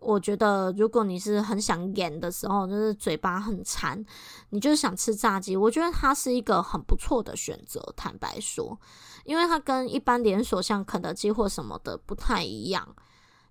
[0.00, 4.04] 我觉得如果你是很想演的时候，就是嘴巴很馋，
[4.50, 7.80] 你就是想吃炸鸡，我觉得它是一个很不错的选择。
[7.96, 8.78] 坦白说，
[9.24, 12.86] 因为它跟一般连锁像肯德基或什么的不太一样，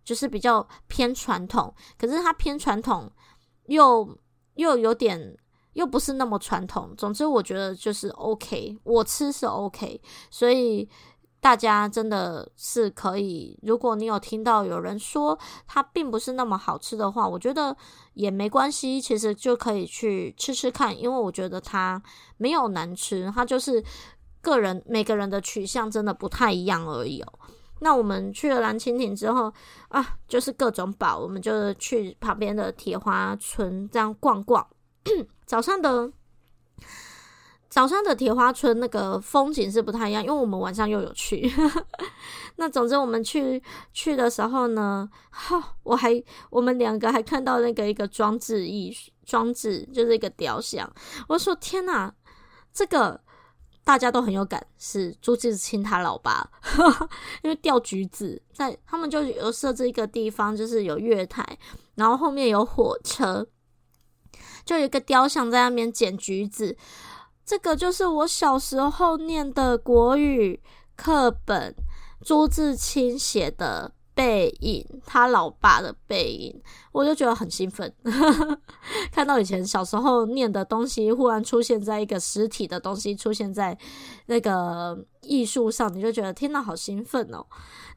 [0.03, 1.73] 就是比较偏传统。
[1.97, 3.11] 可是它偏传统
[3.65, 4.15] 又
[4.53, 5.35] 又有点。
[5.73, 10.87] 又不是那么传统，总之我觉得就是 OK，我吃是 OK，所以
[11.39, 13.57] 大家真的是可以。
[13.63, 17.75] 如果你有听到有人说它并不是那么好吃的话，我觉得
[18.13, 22.01] 也没关系，其实就可以去吃吃看，因为我觉得它
[22.37, 23.83] 没有难吃，它就是
[24.41, 27.33] 个人每个人的取向真的不太一样而已哦。
[27.79, 29.51] 那我们去了蓝蜻蜓之后
[29.87, 34.67] 啊，就是各种宝，我们就去旁边的铁花村这样逛逛。
[35.45, 36.11] 早上的
[37.69, 41.49] 早上的铁花村那个风景是不太一样，因为我们晚上又有去。
[42.57, 48.93] 那总之我们去去的时候呢，哈，我还我们两个还看到那个一个装置艺
[49.25, 50.91] 装置，就是一个雕像。
[51.29, 52.13] 我说天哪，
[52.73, 53.21] 这个
[53.85, 56.45] 大家都很有感，是朱自清他老爸，
[57.41, 61.57] 因为钓橘子在他们就有设置一个地方，就是有月台，
[61.95, 63.47] 然后后面有火车。
[64.65, 66.77] 就有一个雕像在那边捡橘子，
[67.45, 70.61] 这个就是我小时候念的国语
[70.95, 71.75] 课本，
[72.21, 77.91] 朱自清写的背影，他老爸的背影，我就觉得很兴奋。
[79.11, 83.75] 看到以前小时候念的东西，忽然出现在一个实体的东西出现在
[84.27, 87.45] 那个艺术上，你就觉得天哪，好兴奋哦！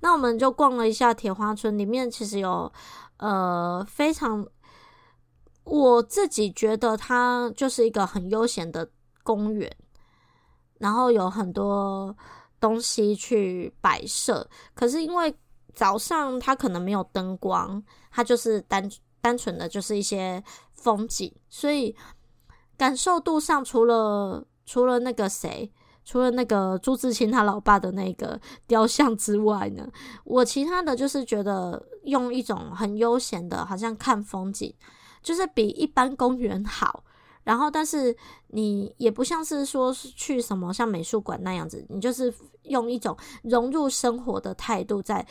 [0.01, 2.73] 那我们就逛了一下铁花村，里面其实有
[3.19, 4.47] 呃非常。
[5.65, 8.89] 我自己觉得它就是一个很悠闲的
[9.23, 9.75] 公园，
[10.79, 12.15] 然后有很多
[12.61, 14.49] 东西去摆设。
[14.75, 15.35] 可是因为
[15.75, 18.89] 早上它可能没有灯光，它就是单
[19.21, 21.97] 单纯的就是一些风景，所以
[22.77, 25.73] 感受度上除了除了那个谁，
[26.05, 29.91] 除了那个朱自清他老爸的那个 雕像之外呢，
[30.25, 34.75] 我其他的就是觉得用一种很悠闲的，好像看风景。
[35.25, 37.03] 就是比一般公园好，
[37.43, 38.15] 然后但是
[38.49, 42.33] 你也不像是说是去什么像美术馆那样子，你就是
[42.65, 45.27] 用一种融入生活的态度在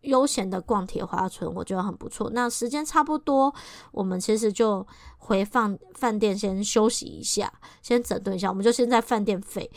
[0.00, 2.30] 悠闲的逛铁花村，我觉得很不错。
[2.30, 3.54] 那时间差不多，
[3.92, 4.84] 我们其实就
[5.18, 9.70] 回饭饭店先休息一下，先整顿一下，我们就先在饭店废。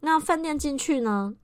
[0.00, 1.34] 那饭店进去呢，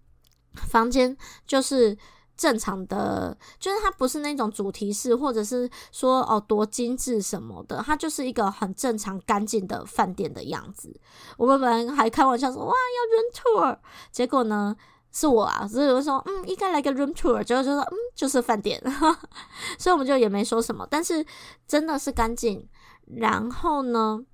[0.54, 1.96] 房间就是。
[2.36, 10.92] 正常的，就是它不是那种主题式，或者是说哦多精致什么的，它就是一个很正常干净的饭店的样子。
[11.36, 13.78] 我们本来还开玩笑说哇要 room tour，
[14.10, 14.74] 结果呢
[15.12, 18.82] 是我啊，所以我说嗯应该来个 room tour，结果就说嗯就是饭店，
[19.78, 21.24] 所以我们就也没说什么，但是
[21.68, 22.68] 真的是干净。
[23.16, 24.24] 然后呢，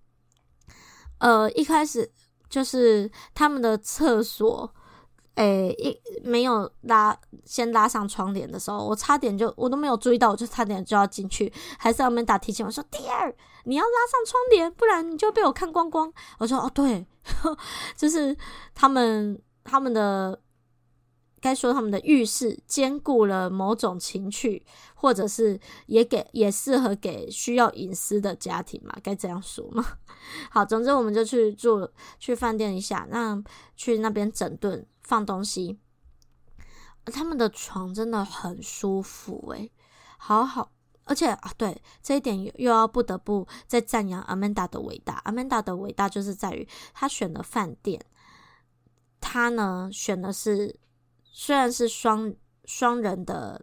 [1.18, 2.10] 呃一开始
[2.48, 4.74] 就是他们的厕所。
[5.40, 17.06] 诶、一没有拉，先拉上窗帘的时候，我差点就我都没有注意到，我就差点就要进去，还是要没打提醒我说：“第二，你要拉上窗帘，不然你就被我看光光。”我说：“哦，对，
[17.96, 18.36] 就是
[18.74, 20.38] 他们他们的
[21.40, 24.62] 该说他们的浴室兼顾了某种情趣，
[24.94, 29.82] 或者是也给也适合给需要隐私的家庭嘛，该这样说嘛。
[30.50, 33.42] 好，总之我们就去住去饭店一下，那
[33.74, 35.76] 去那边整顿。”放东西，
[37.06, 39.68] 他们的床真的很舒服诶，
[40.18, 40.70] 好好，
[41.02, 45.20] 而且啊，对这一点又要不得不再赞扬 Amanda 的伟大。
[45.24, 48.00] Amanda 的伟大就是在于他选的饭店，
[49.20, 50.78] 他呢选的是
[51.24, 52.32] 虽然是双
[52.64, 53.60] 双人的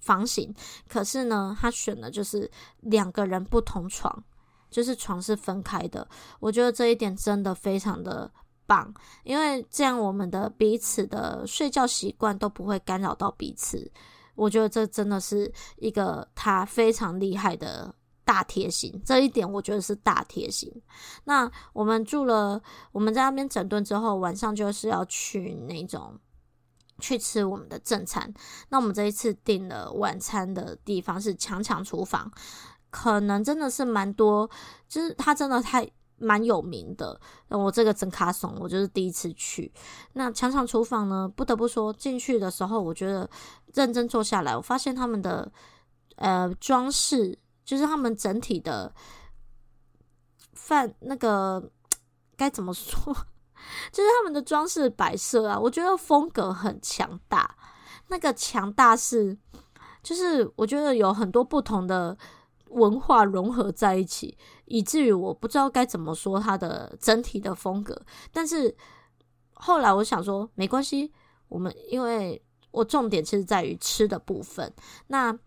[0.00, 0.54] 房型，
[0.86, 2.48] 可是呢，他选的就是
[2.82, 4.22] 两个人不同床，
[4.70, 6.06] 就是床是分开的。
[6.38, 8.32] 我觉得这一点真的非常的
[8.66, 13.90] 棒，因为这样我们的彼此的睡觉习惯都不会干扰到彼此。
[14.34, 20.72] 我觉得这真的是一个他非常厉害的大贴心，这一点我觉得是大贴心。
[21.24, 26.18] 那我们住了，我们在那边整顿之后，晚上就是要去那种
[26.98, 28.32] 去吃我们的正餐。
[28.70, 32.32] 那我们这一次订了晚餐的地方是强强厨房，
[32.90, 34.50] 可能真的是蛮多，
[34.88, 35.88] 就是他真的太。
[36.24, 39.72] 蛮有名的，我这个真卡怂，我就是第一次去。
[40.14, 43.28] 那强强厨房呢，不得不说，进去的时候，我觉得
[43.74, 45.52] 认真坐下来，我发现他们的
[46.16, 48.92] 呃装饰，就是他们整体的
[50.54, 51.70] 饭那个
[52.36, 53.14] 该怎么说，
[53.92, 57.56] 就是他们的装饰摆设啊，我觉得风格很强大。
[58.08, 59.36] 那个强大是，
[60.02, 62.16] 就是我觉得有很多不同的。
[62.70, 68.00] 文化融合在一起，以至于我不知道该怎么说它的整体的风格。
[68.32, 68.74] 但是
[69.52, 71.12] 后来我想说，没关系，
[71.48, 74.72] 我们因为我重点其实在于吃的部分。
[75.06, 75.38] 那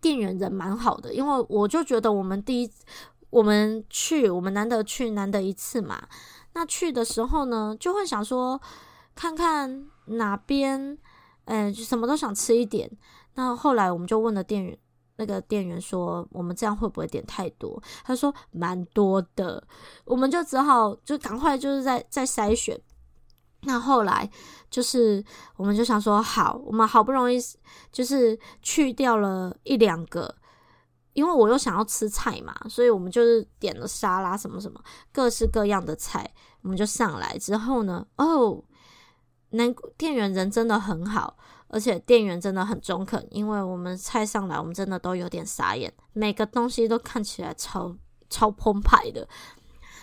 [0.00, 2.70] 店员人蛮好的，因为我就觉得我们第一
[3.30, 6.08] 我们去，我们难得去，难得一次嘛。
[6.54, 8.60] 那去的时候呢，就会想说，
[9.14, 10.96] 看看哪边，
[11.44, 12.90] 嗯，就什么都想吃一点。
[13.34, 14.78] 那后来我们就问了店员。
[15.18, 19.62] 那个店员说：“我们这样会不会点太多？”他说：“蛮多的。”
[20.06, 22.80] 我们就只好就赶快就是在在筛选。
[23.62, 24.30] 那后来
[24.70, 25.22] 就是
[25.56, 27.36] 我们就想说：“好，我们好不容易
[27.90, 30.32] 就是去掉了一两个，
[31.14, 34.80] 因为我又想要吃菜嘛，所以我们就是点了沙拉什么什么
[35.12, 38.62] 各式各样的菜，我们就上来之后呢，哦，
[39.50, 41.36] 那店员人真的很好。”
[41.68, 47.96] 而且店员真的很中肯，因为我们菜上来，我们真的都有点傻眼，每个东西都看起来超
[48.28, 49.28] 超澎湃的。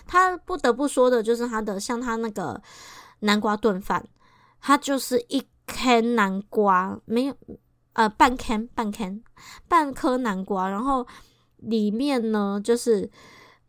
[0.06, 2.62] 他不得不说的就是他的，像他那个
[3.20, 4.08] 南瓜炖饭，
[4.62, 7.36] 他就是一颗南瓜，没有
[7.94, 9.04] 呃半颗半颗
[9.68, 11.06] 半颗南瓜，然后
[11.58, 13.10] 里面呢就是。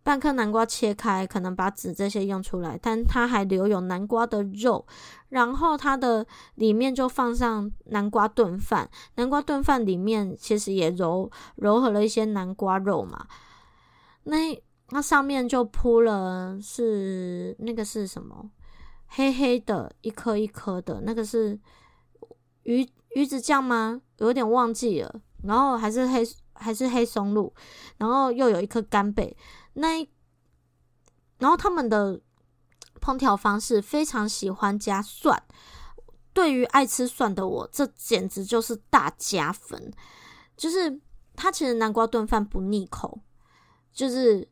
[0.07, 4.87] 半颗南瓜切开，可能把籽这些用出来，但它还留有南瓜的肉，
[5.31, 8.89] 然后它的里面就放上南瓜炖饭。
[9.17, 13.27] 南瓜炖饭里面其实也揉揉合了一些南瓜肉嘛。
[14.23, 14.37] 那
[14.91, 18.49] 那上面就铺了是那个是什么？
[19.09, 21.59] 黑黑的，一颗一颗的，那个是
[22.63, 24.01] 鱼鱼子酱吗？
[24.19, 25.21] 有点忘记了。
[25.43, 26.23] 然后还是黑
[26.55, 27.53] 还是黑松露，
[27.99, 29.37] 然后又有一颗干贝。
[29.79, 30.09] 那，
[31.39, 32.19] 然后他们的
[32.99, 35.43] 烹调方式非常喜欢加蒜，
[36.33, 39.93] 对于爱吃蒜的我，这简直就是大加分。
[40.57, 40.99] 就是
[41.35, 43.21] 它其实南瓜炖饭不腻口，
[43.93, 44.49] 就是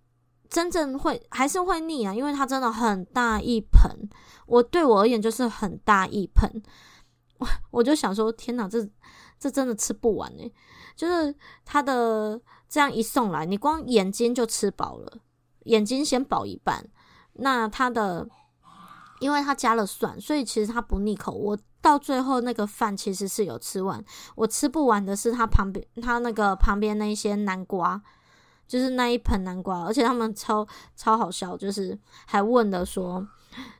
[0.51, 3.91] 真正会还是会腻啊，因为它真的很大一盆。
[4.47, 6.63] 我对我而言就是很大一盆，
[7.39, 8.87] 我我就想说，天哪，这
[9.39, 10.53] 这真的吃不完欸。
[10.95, 11.35] 就是
[11.65, 12.39] 它的。
[12.69, 15.19] 这样一送来，你光眼睛就吃饱了，
[15.65, 16.89] 眼睛先饱一半。
[17.35, 18.29] 那它的，
[19.21, 21.33] 因为它加了蒜，所以其实它不腻口。
[21.33, 28.01] 我到最后那个饭其实是有吃完，我吃不完的是它旁边，它那个旁边那一些南瓜，
[28.67, 33.27] 就是那一盆南瓜，而且他们超超好笑，就是还问的说，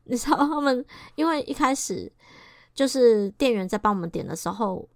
[0.05, 2.13] 你知道他们，因为一开始
[2.75, 4.89] 就是店员在帮我们点的时候。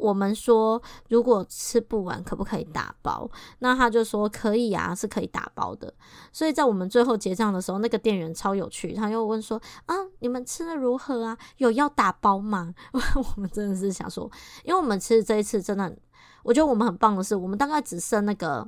[0.00, 3.30] 我们说，如果吃不完，可不可以打包？
[3.58, 5.92] 那他就说可以啊，是可以打包的。
[6.32, 11.36] 所以在我们最后结账的时候，那个店员超有趣，他又问说：“啊，你们吃的如何啊？
[11.58, 12.74] 有要打包吗？”
[13.14, 14.30] 我们真的是想说，
[14.64, 15.94] 因为我们吃这一次真的，
[16.42, 18.66] 我觉得我们很棒的是，我们大概只剩那个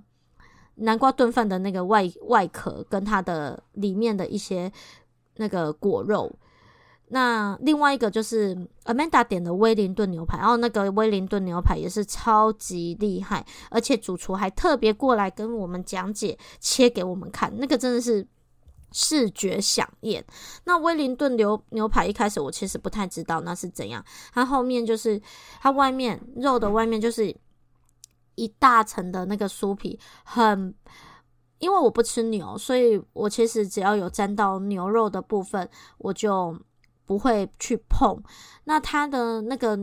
[0.74, 4.70] 南瓜炖饭的那个外外壳跟它的里面的一些
[5.36, 6.30] 那个果肉。
[7.14, 18.26] 那另外一个就是 Amanda 点的威灵顿牛排，然后那个威灵顿牛排也是超级厉害，而且主厨还特别过来跟我们讲解，切给我们看，那个真的是
[18.92, 20.24] 视觉饗宴。
[20.64, 24.02] 那威灵顿牛牛排一开始我其实不太知道那是怎样，
[24.32, 25.20] 它后面就是
[25.60, 27.36] 它外面肉的外面就是
[28.36, 30.74] 一大层的那个酥皮，很，
[31.58, 36.58] 因为我不吃牛，所以我其实只要有沾到牛肉的部分，我就。
[37.04, 38.20] 不会去碰，
[38.64, 39.78] 那他的那个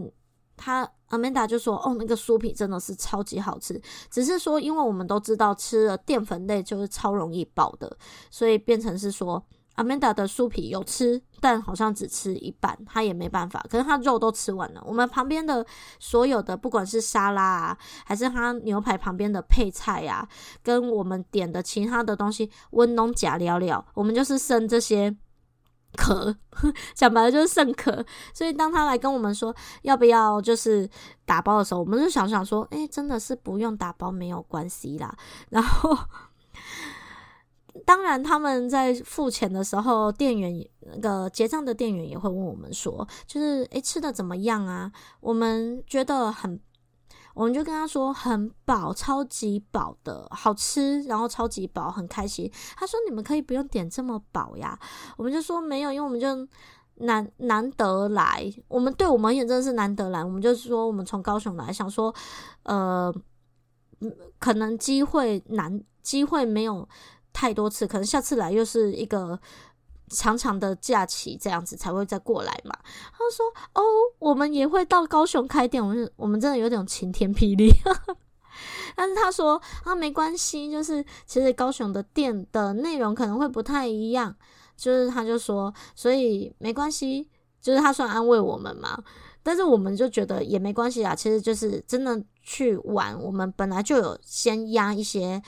[0.55, 7.97] 他 Amanda 就说：“哦，那个酥皮真的是超级好吃，只是说，因为我们都知道吃了淀粉类就是超容易饱的，
[8.29, 9.43] 所以变成是说。”
[9.75, 13.65] Amanda 的酥皮有吃，但好像只吃一半，他也没办法。
[13.69, 14.83] 可是他肉都吃完了。
[14.85, 15.65] 我们旁边的
[15.99, 20.27] 所有的，不管是沙拉啊，还是他牛排旁边的配菜啊，
[20.61, 25.15] 跟我们点的其他的东西，温东假料料，我们就是剩这些
[25.95, 26.35] 壳，
[26.93, 28.05] 讲白了就是剩壳。
[28.33, 30.89] 所以当他来跟我们说要不要就是
[31.25, 35.15] 打包的时候，我们就想想说，哎、真的是不用打包没有关系啦。
[35.49, 35.97] 然后。
[37.85, 44.91] 当然，他们在付钱的时候，店员那个结账的店员也会问我们说，就是诶，吃的怎么样啊？
[45.21, 46.59] 我们觉得很，
[47.39, 52.51] 我们就跟他说很饱，超级饱的，好吃，然后超级饱，很开心。
[52.75, 54.77] 他说你们可以不用点这么饱呀。
[55.15, 56.27] 我们就说没有，因为我们就
[56.95, 60.21] 难难得来，我们对我们也真的是难得来。
[60.21, 62.13] 我们就是说我们从高雄来，想说
[62.63, 63.09] 呃，
[64.37, 66.85] 可能机会难，机会没有。
[67.31, 69.39] 太多次，可能下次来又是一个
[70.09, 72.77] 长长的假期，这样子才会再过来嘛。
[72.83, 73.81] 他说：“哦，
[74.19, 77.71] 我们也会到高雄开店，我们我们真的有点晴天霹雳。
[78.95, 84.35] ”但是他说：“啊，没关系，就是其实高雄的店的内容可能会不太一样，
[84.75, 87.29] 就是他就说，所以没关系，
[87.61, 89.01] 就是他算安慰我们嘛。
[89.41, 95.41] 但是我们就觉得也没关系啊，其实就是真的去玩，我们本来就有先压一些。”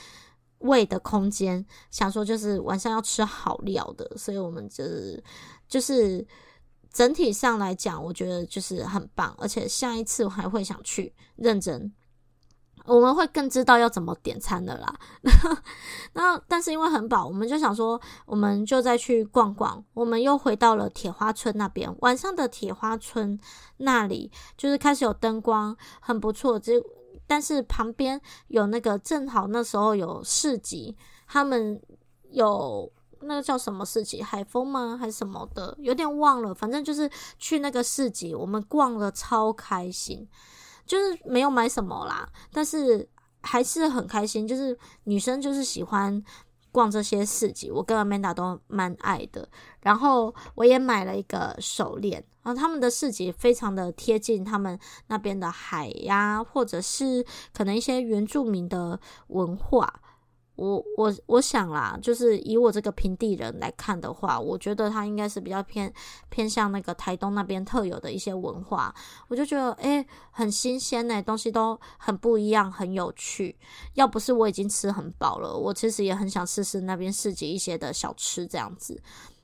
[0.62, 5.24] 胃的空间，想说就是晚上要吃好料的，所以我们就是
[5.68, 6.26] 就是
[6.92, 11.92] 整体上来讲，我觉得就是很棒，而且下一次我还会想去认真，
[12.86, 15.00] 我们会更知道要怎么点餐的啦。
[16.14, 19.84] 那但是因为很饱，我们就想说，我们就再去逛逛。
[19.94, 23.40] 我们又回到了铁花村那边，晚上的铁花村
[23.78, 26.60] 那里就是开始有灯光，很不错。
[26.60, 26.74] 这
[27.28, 30.96] 但是旁边有那个，正好那时候有市集，
[31.28, 31.82] 他们
[32.30, 32.92] 有
[33.22, 34.98] 那个叫什么市集，海丰吗？
[35.00, 35.76] 还是什么的？
[35.80, 36.54] 有点忘了。
[36.54, 40.28] 反正就是去那个市集，我们逛了超开心，
[40.86, 43.08] 就是没有买什么啦，但是
[43.42, 44.48] 还是很开心。
[44.48, 46.24] 就是女生就是喜欢。
[46.74, 49.46] 逛这些市集，我跟 Amanda 都蛮爱的。
[49.82, 60.02] 然后我也买了一个手链，然后他们的市集非常的贴近他们那边的海呀，或者是可能一些原住民的文化。
[60.56, 65.92] 我我我想啦，就是以我这个平地人来看的话，我觉得它应该是比较偏
[66.30, 68.94] 偏向那个台东那边特有的一些文化。
[69.28, 73.58] 我就觉得诶、很新鲜诶，东西都很不一样，很有趣。
[73.96, 79.02] 要不是我已经吃很饱了，我其实也很想试试那边市集一些的小吃这样子。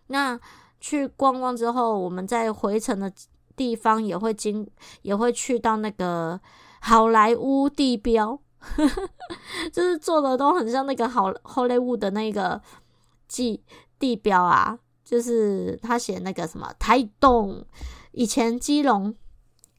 [0.08, 0.40] 那
[0.80, 3.12] 去逛逛之后，我们在回程的
[3.56, 4.68] 地方也会经
[5.02, 6.40] 也会去到那个
[6.82, 8.40] 好莱坞地标。
[9.72, 12.60] 就是做的都很像那个好好莱坞的那个
[13.28, 13.64] 记
[14.00, 17.64] 地标啊，就是他写那个什么台东，
[18.12, 19.14] 以前基隆，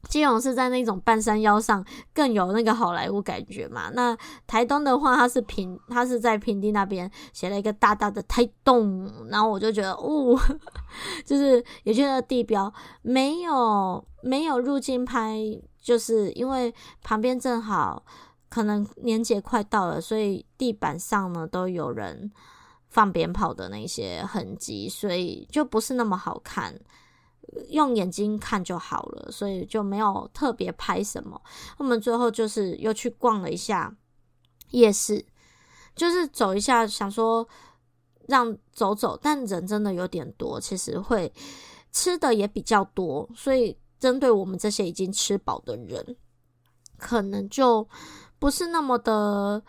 [0.04, 1.84] 基隆是在那种半山腰上，
[2.14, 3.90] 更有那个好莱坞感觉嘛。
[3.94, 10.38] 那台东的话，它是平，它是在平地那边写了一个大大的台东，然后我就觉得，哦，
[11.24, 12.72] 就是也觉得地标
[13.02, 15.38] 没有没有入镜拍，
[15.80, 18.04] 就是因为旁边正好。
[18.50, 22.32] 可能年节快到了，所以地板上呢都有人
[22.88, 26.74] 放鞭炮的那些痕迹，所以就不是那么好看。
[27.68, 31.40] 用眼睛看就好了，所以就没有特别拍什么。
[31.76, 33.94] 我们最后就是又去逛了一下
[34.70, 35.24] 夜市，
[35.94, 37.46] 就是走一下，想说
[38.26, 41.32] 让走走，但人真的有点多，其实会
[41.92, 46.16] 吃的也比较多，所以针对我们这些已经吃饱的人，
[46.96, 47.88] 可能就。
[48.40, 49.60] 不是那么的，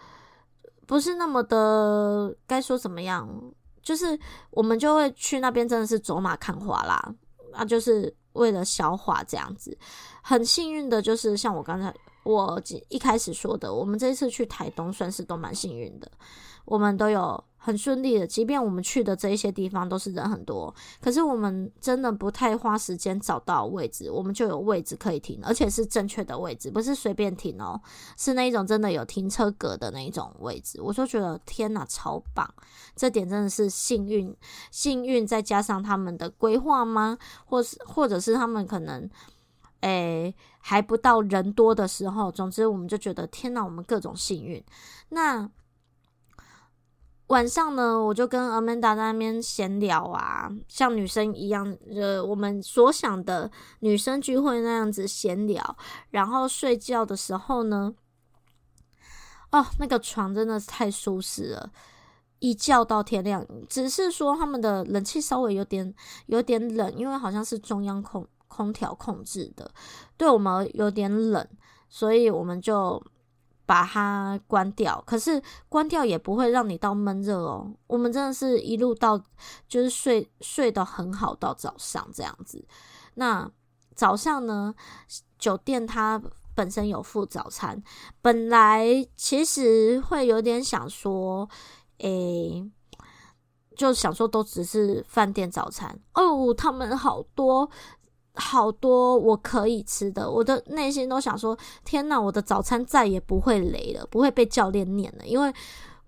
[0.86, 3.28] 不是那么的，该说怎么样？
[3.82, 4.16] 就是
[4.52, 7.16] 我们就会去那边，真的是走马看花啦，
[7.54, 9.78] 啊，就是为了消化这样子。
[10.22, 11.94] 很幸运的就是，像我刚才
[12.24, 16.12] 我一开始说的，我们这一次去台东算是都蛮幸运的，
[16.70, 17.44] 我们都有。
[17.62, 27.80] 很顺利的，即便我们去的这一些地方都是人很多，可是我们真的不太花时间找到位置，我们就有位置可以停，而且是正确的位置，不是随便停哦，
[28.16, 30.82] 是那一种真的有停车格的那一种位置。
[30.82, 32.50] 我就觉得天哪，超棒！
[32.96, 34.34] 这点真的是幸运，
[34.72, 37.18] 幸运再加上他们的规划吗？
[37.46, 39.08] 或是或者是他们可能，
[39.82, 42.32] 诶、还不到人多的时候。
[42.32, 44.64] 总之，我们就觉得天哪，我们各种幸运。
[45.10, 45.52] 那。
[47.30, 53.50] 晚上呢，我就跟 Amanda 在那边闲聊啊，像女生一样，呃，我们所想的
[53.82, 55.78] 女生聚会那样子闲聊。
[56.10, 57.94] 然后睡觉的时候呢，
[59.52, 61.72] 哦，那个床真的是太舒适了，
[62.40, 63.46] 一觉到天亮。
[63.68, 65.94] 只是说他们的冷气稍微有点
[66.26, 69.70] 有点冷，因为好像是中央空空调控制的，
[70.18, 71.48] 对我们有点冷，
[71.90, 73.00] 所以我们就。
[73.70, 75.40] 把它关掉，可是
[75.70, 77.72] 关掉也不会让你到闷热哦。
[77.86, 79.16] 我们真的是一路到
[79.68, 82.66] 就是睡睡得很好，到早上这样子。
[83.14, 83.48] 那
[83.94, 84.74] 早上呢，
[85.38, 86.20] 酒店它
[86.56, 87.84] 本身有附早餐，
[88.24, 91.48] 本来其实会有点想说，
[92.00, 92.68] 诶、
[93.78, 97.70] 就想说都只是饭店早餐哦，他们好多。
[98.36, 105.26] 好多我可以吃的，我的内心都想说：天哪，我的早餐再也不会雷了，不会被教练念了。
[105.26, 105.54] 因为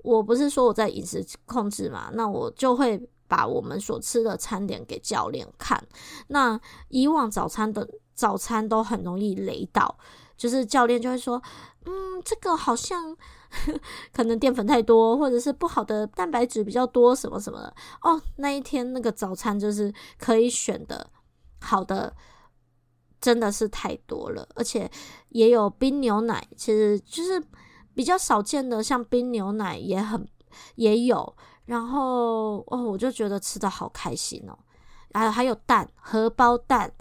[0.03, 5.81] 我不是说我在饮食控制嘛，那我就会把我们所吃的餐点给教练看。
[6.27, 6.59] 那
[6.89, 9.97] 以往早餐的早餐都很容易雷到，
[10.37, 11.41] 就是教练就会说：
[11.85, 13.15] 嗯，这个好像
[14.13, 17.75] 可能淀粉太多，或者是不好的蛋白质比较多，什么什么的。
[18.03, 21.05] 哦，那一天那个早餐就是可以选的。
[21.61, 22.13] 好的，
[23.21, 24.89] 真的是太多了，而且
[25.29, 27.41] 也有冰牛奶，其实就是
[27.93, 30.27] 比较少见的，像冰牛奶也很
[30.75, 31.35] 也有。
[31.65, 34.57] 然后哦，我就觉得吃的好开心哦，
[35.13, 36.91] 还有还有蛋，荷包蛋，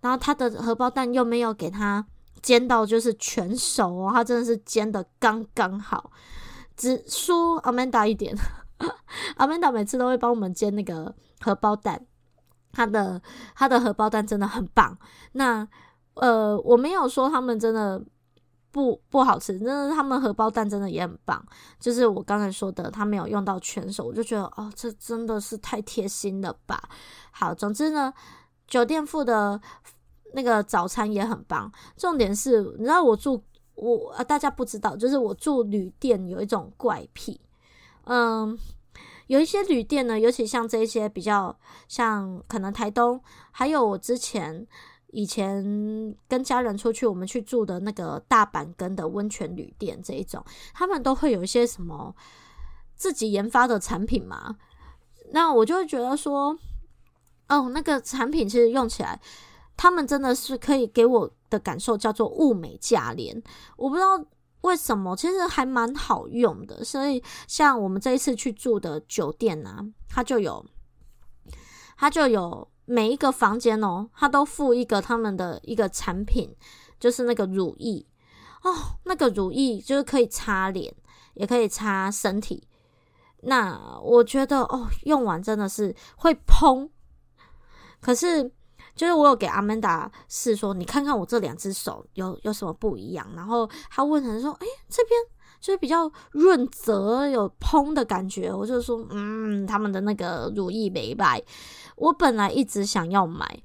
[0.00, 2.06] 然后它的荷包蛋又没有给它
[2.40, 6.12] 煎到就是全熟哦，它真的是煎的刚刚好，
[6.76, 8.36] 只输 Amanda 一点，
[9.38, 12.06] Amanda 每次都会帮我们煎那个荷包蛋。
[12.72, 13.20] 他的
[13.54, 14.96] 他的荷包蛋真的很棒。
[15.32, 15.66] 那
[16.14, 18.02] 呃，我没有说他们真的
[18.70, 21.42] 不不好吃，真的他们荷包蛋真的也很棒。
[21.78, 26.82] 就是我刚才说的，他没有用到全熟，我就觉得哦，这真的是太贴心了吧。
[27.30, 28.12] 好，总之呢，
[28.66, 29.60] 酒店付的
[30.34, 31.70] 那个早餐也很棒。
[31.96, 33.42] 重点是，你知道我住
[33.74, 37.40] 我啊大家不知道，就是我住旅店有一种怪癖，
[38.04, 38.58] 嗯。
[39.32, 41.58] 有一些旅店呢，尤其像这些比较
[41.88, 43.18] 像可能台东，
[43.50, 44.66] 还有我之前
[45.06, 52.14] 以前跟家人出去，我们去住的那个大板根的温泉旅店这一种，他们都会有一些什么
[52.94, 54.58] 自己研发的产品嘛。
[55.30, 56.54] 那我就会觉得说，
[57.48, 59.18] 哦，那个产品其实用起来，
[59.78, 63.42] 他们真的是可以给我的感受叫做物美价廉，
[63.78, 64.22] 我不知道。
[64.62, 65.14] 为什么？
[65.14, 70.64] 其实还蛮好用的，所以像我们这一次去住的酒店啊，它就有，
[71.96, 76.52] 它就有每一个房间哦，它都附一个他们的一个产品，
[76.98, 78.06] 就是那个乳液
[78.62, 78.72] 哦，
[79.04, 80.94] 那个乳液就是可以擦脸，
[81.34, 82.66] 也可以擦身体。
[83.42, 86.88] 那我觉得哦，用完真的是会蓬，
[88.00, 88.52] 可是。
[88.94, 93.26] 就是我有给阿曼达试说，你看看我这两只手有有什么不一样？
[93.34, 95.18] 然后他问人说：“哎、这边
[95.60, 101.42] 就是比较润泽，有蓬的感觉。”我就说：“嗯，他们的那个乳液没白。”
[101.96, 103.62] 我本来一直想要买，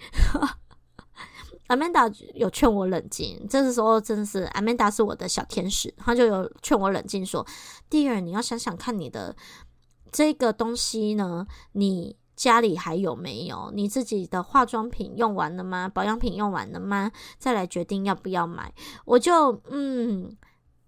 [1.67, 3.45] 阿曼达有劝我冷静。
[3.49, 7.45] 这时候真的是阿曼达是我的小天使，他就有劝我冷静说
[7.89, 9.35] ：“第二，你要想想看你的
[10.11, 13.71] 这个东西呢，你。”家里还有没有？
[13.73, 15.89] 你自己的化妆品用完了吗？
[15.89, 17.11] 保养品用完了吗？
[17.39, 18.71] 再来决定要不要买。
[19.05, 20.37] 我就嗯，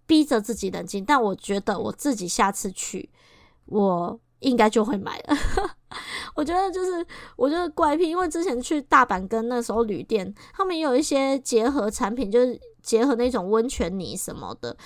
[0.05, 1.03] 逼着自己冷静。
[1.03, 3.09] 但我觉得我自己下次去，
[3.65, 5.35] 我应该就会买了。
[6.35, 7.03] 我觉得就是，
[7.35, 14.77] 我觉得怪癖，因为之前去大阪跟那时候旅店，他们也有一些结合产品，就是结合那种温泉泥什么的。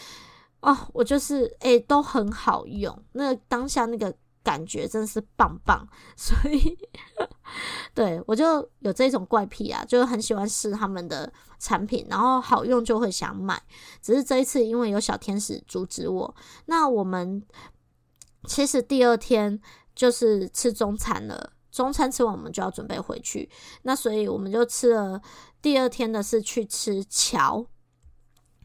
[0.61, 2.97] 哦，我就是诶、都很好用。
[3.11, 4.15] 那当下那个。
[4.43, 5.87] 感觉真是棒棒，
[6.17, 6.77] 所以
[7.93, 13.61] 对我就有这种怪癖啊，就很喜欢试他们的产品，然后好用就会想买。
[14.01, 16.35] 只是这一次因为有小天使阻止我，
[16.65, 17.41] 那我们
[18.45, 19.57] 其实第二天
[19.95, 23.49] 就是吃中餐了，中餐吃完我们就要准备回去，
[23.83, 25.21] 那所以我们就吃了
[25.61, 27.65] 第二天的是去吃桥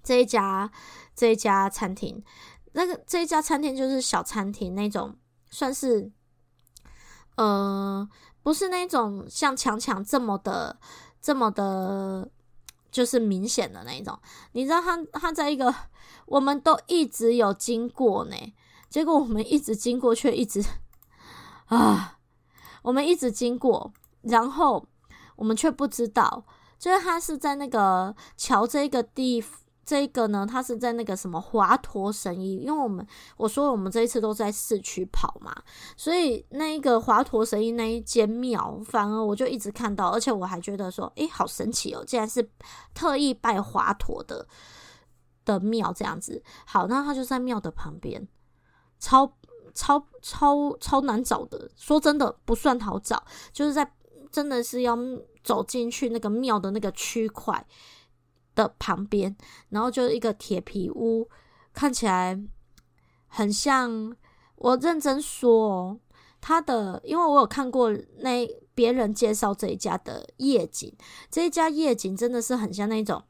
[0.03, 0.69] 这一家
[1.15, 2.25] 这一家餐厅，
[2.73, 5.17] 那个这一家餐厅就是小餐厅那种。
[5.51, 6.11] 算是，
[7.37, 8.09] 呃，
[8.43, 10.79] 不是那种像强强这么的、
[11.21, 12.31] 这么的，
[12.91, 14.19] 就是明显的那一种。
[14.53, 15.75] 你知道他他在一个，
[16.27, 18.37] 我们都一直有经过呢，
[18.89, 20.65] 结果我们一直经过，却一直
[21.67, 22.19] 啊，
[22.83, 23.93] 我们一直经过，
[24.23, 24.87] 然后
[25.37, 26.45] 我们却不知道，
[26.79, 33.07] 就是他是在那个桥这个地方这个呢，它是在那个什么华佗神医，因为我们
[33.39, 35.51] 我说我们这一次都在市区跑嘛，
[35.97, 42.47] 所以那一个华佗神医那一间庙，反而我就一直看到，而且我还觉得说，诶，好神奇哦，竟然是
[42.93, 44.47] 特意拜华佗的
[45.47, 46.43] 的庙这样子。
[46.67, 48.29] 好，那它就在庙的旁边，
[48.99, 49.33] 超
[49.75, 53.25] 超超超难找的，说真的不算好找，
[53.55, 53.91] 就是在
[54.31, 54.99] 真的是要
[55.43, 57.67] 走进去那个庙的那个区块。
[58.65, 59.37] 的旁边，
[59.71, 61.29] 然后就是一个铁皮屋，
[61.73, 62.39] 看起来
[63.29, 64.17] 很像。
[64.61, 66.01] 我认真说哦，
[66.41, 68.45] 他的，因为我有看过那
[68.75, 70.93] 别人介绍这一家的夜景，
[71.31, 73.23] 这一家夜景真的是很像那种，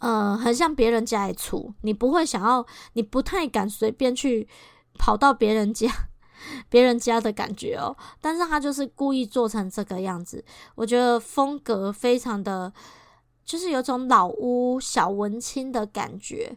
[0.00, 4.46] 呃，很像别人家的厝，你不会想要，你不太敢随便去
[4.98, 5.90] 跑到别人家，
[6.68, 7.96] 别人家的感觉哦。
[8.20, 10.44] 但是他就是故意做成这个样子，
[10.74, 12.70] 我觉得风格非常的。
[13.44, 16.56] 就是有种老屋小文青的感觉，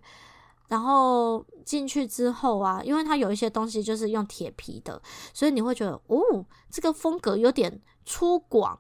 [0.67, 5.01] 然后进去之后啊，因为它有一些东西就是用铁皮的，
[5.33, 8.77] 所以你会觉得哦，这个风格有点粗犷，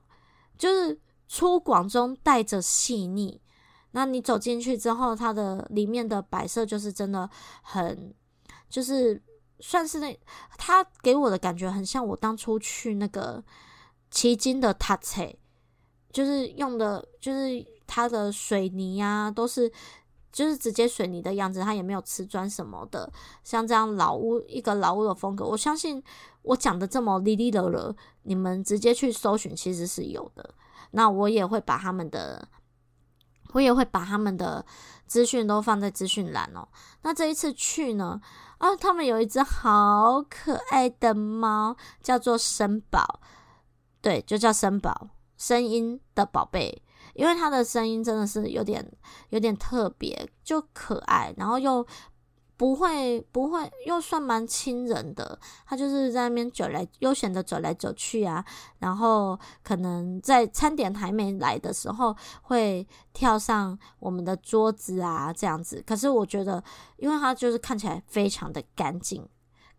[0.57, 3.41] 就是粗犷中带着细腻。
[3.91, 7.29] 那你走进去之后，它的里面的摆设就是真的
[7.61, 8.13] 很，
[8.69, 9.21] 就是
[9.59, 10.17] 算是那，
[10.57, 13.43] 它给我的感觉很像我当初去那个
[14.11, 15.23] 旗津的塔车，
[16.11, 17.74] 就是用的，就是。
[17.87, 19.71] 它的水泥呀、啊，都是
[20.31, 23.11] 就是直接水泥的样子，它也没有瓷砖什么的。
[23.43, 26.03] 像这样老屋一个老屋的风格，我相信
[26.41, 30.53] 我讲的这么哩哩了了，你们直接去搜寻其实是有的。
[30.91, 32.47] 那我也会把他们的，
[33.53, 34.65] 我也会把他们的
[35.07, 36.67] 资讯都放在资讯栏哦。
[37.01, 38.19] 那这一次去呢，
[38.57, 43.21] 啊，他们有一只好可爱的猫，叫做森宝，
[44.01, 46.81] 对，就叫森宝，声音的宝贝。
[47.15, 48.85] 因为他的声音真的是有点
[49.29, 51.85] 有点特别，就可爱，然后又
[52.57, 55.39] 不会不会，又算蛮亲人的。
[55.65, 58.45] 他就是在那边走来悠闲的走来走去啊，
[58.79, 65.83] 然后可能在餐点还没来的时候会跳上我们的桌子啊，这样子。
[65.87, 66.63] 可是我觉得，
[66.97, 69.27] 因为他就是看起来非常的干净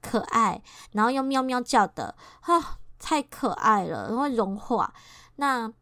[0.01, 0.63] 可爱，
[0.93, 4.95] 然后又喵喵叫的，啊，太可爱了，会融化。
[5.37, 5.73] 那。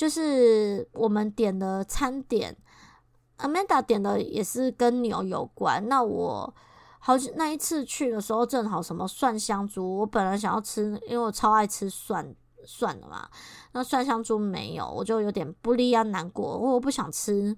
[0.00, 2.56] 就是我们点的餐点
[3.36, 5.86] ，Amanda 点的也是跟牛有关。
[5.90, 6.54] 那我
[7.00, 12.34] 好那一次去的时候，正好什么蒜香猪，我本来想要吃，因为我超爱吃蒜
[12.64, 13.28] 蒜的嘛。
[13.72, 17.54] 那蒜香猪没有，我就有点不利啊，难过，因为我不想吃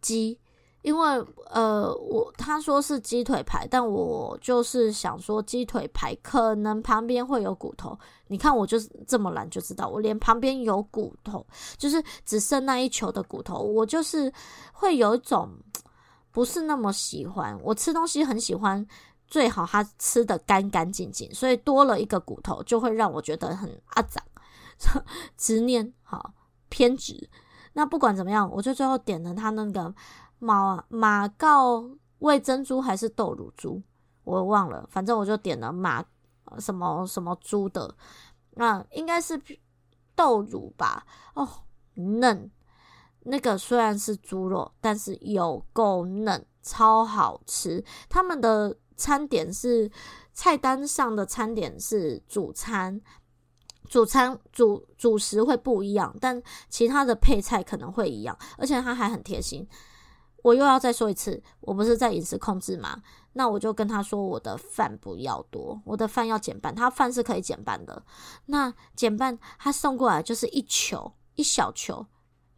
[0.00, 0.40] 鸡。
[0.82, 7.98] 因为呃，我他说是鸡腿排，但我就是想说鸡腿排可能旁边会有骨头。
[8.28, 14.32] 你看我就是这么懒，就知道我连旁边有骨头，就是只剩那一球的骨头，我就是
[14.72, 15.50] 会有一种
[16.30, 17.58] 不是那么喜欢。
[17.62, 18.86] 我吃东西很喜欢，
[19.26, 24.22] 最好它吃得干干净净，所以多了一个骨头就会让我觉得很阿杂，
[25.36, 26.32] 执念好
[26.70, 27.28] 偏执。
[27.74, 29.94] 那不管怎么样，我就最后点了他那个。
[30.40, 31.88] 马马告
[32.18, 33.80] 味珍珠还是豆乳猪，
[34.24, 36.04] 我忘了，反正我就点了马
[36.58, 37.94] 什么什么猪的，
[38.52, 39.40] 那应该是
[40.16, 41.06] 豆乳吧？
[41.34, 41.46] 哦，
[41.94, 42.50] 嫩，
[43.20, 47.84] 那个虽然是猪肉，但是有够嫩，超好吃。
[48.08, 49.90] 他们的餐点是
[50.32, 53.00] 菜单上的餐点是主餐，
[53.88, 59.66] 主餐主主食会不一样，但其他的配菜可能会一样，而且他还很贴心。
[60.42, 63.02] 我又要再说一次，我不是在饮食控制吗？
[63.34, 66.74] 那我就跟他说，我的饭不要多，我的饭要减半。
[66.74, 68.02] 他饭是可以减半的，
[68.46, 72.06] 那减半他送过来就是一球，一小球，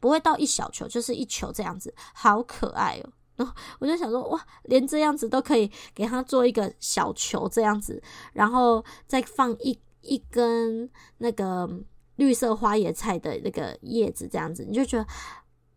[0.00, 3.12] 不会到一小球，就是一球这样子，好可爱哦。
[3.36, 8.02] 然后我就想说，哇，连这样子都可以给他做一个小球这样子，
[8.32, 11.68] 然后再放一一根那个
[12.16, 15.06] 绿色花椰菜的那个叶子这样子，你就觉得。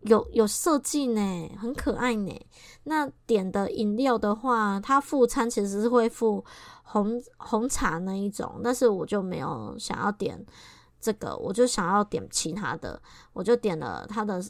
[0.05, 2.45] 有有设计呢，很可爱呢。
[2.83, 6.43] 那点的饮料的话，它副餐其实是会附
[6.83, 10.45] 红红茶那一种，但是我就没有想要点
[11.01, 13.01] 这个，我就想要点其他的，
[13.33, 14.43] 我就点了它的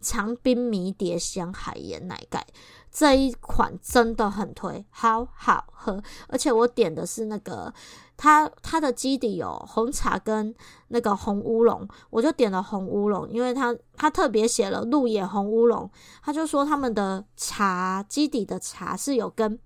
[0.00, 2.46] 长冰迷迭香海盐奶盖。
[2.92, 7.72] 这一款真的很推，好好喝，而且我点的是那个，
[8.18, 10.54] 它它的基底有红茶跟
[10.88, 15.90] 那个红乌龙，我就点了红乌龙，因为它它特别写了鹿野红乌龙，
[16.22, 19.58] 他就说他们的茶基底的茶是有跟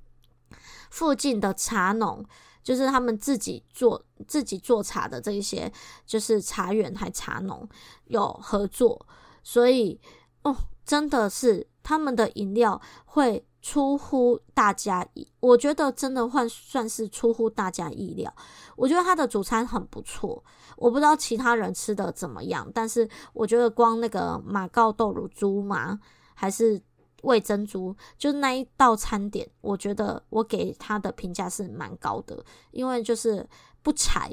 [0.91, 2.25] 附近的茶农，
[2.63, 5.73] 就是他们自己做自己做茶的这一些，
[6.07, 7.69] 就是茶园还茶农
[8.05, 9.05] 有合作，
[9.43, 10.01] 所以。
[10.43, 18.35] 哦，真的是他们的饮料会出乎大家意，我觉得真的换算是出乎大家意料。
[18.75, 20.43] 我觉得他的主餐很不错，
[20.77, 26.01] 我不知道其他人吃的怎么样，但是我觉得光那个马告豆乳猪嘛，
[26.35, 26.83] 还是
[27.23, 33.49] 味珍珠，就那一道餐点，我觉得我给他的评价是蛮高的，因为就是
[33.85, 34.33] 不柴，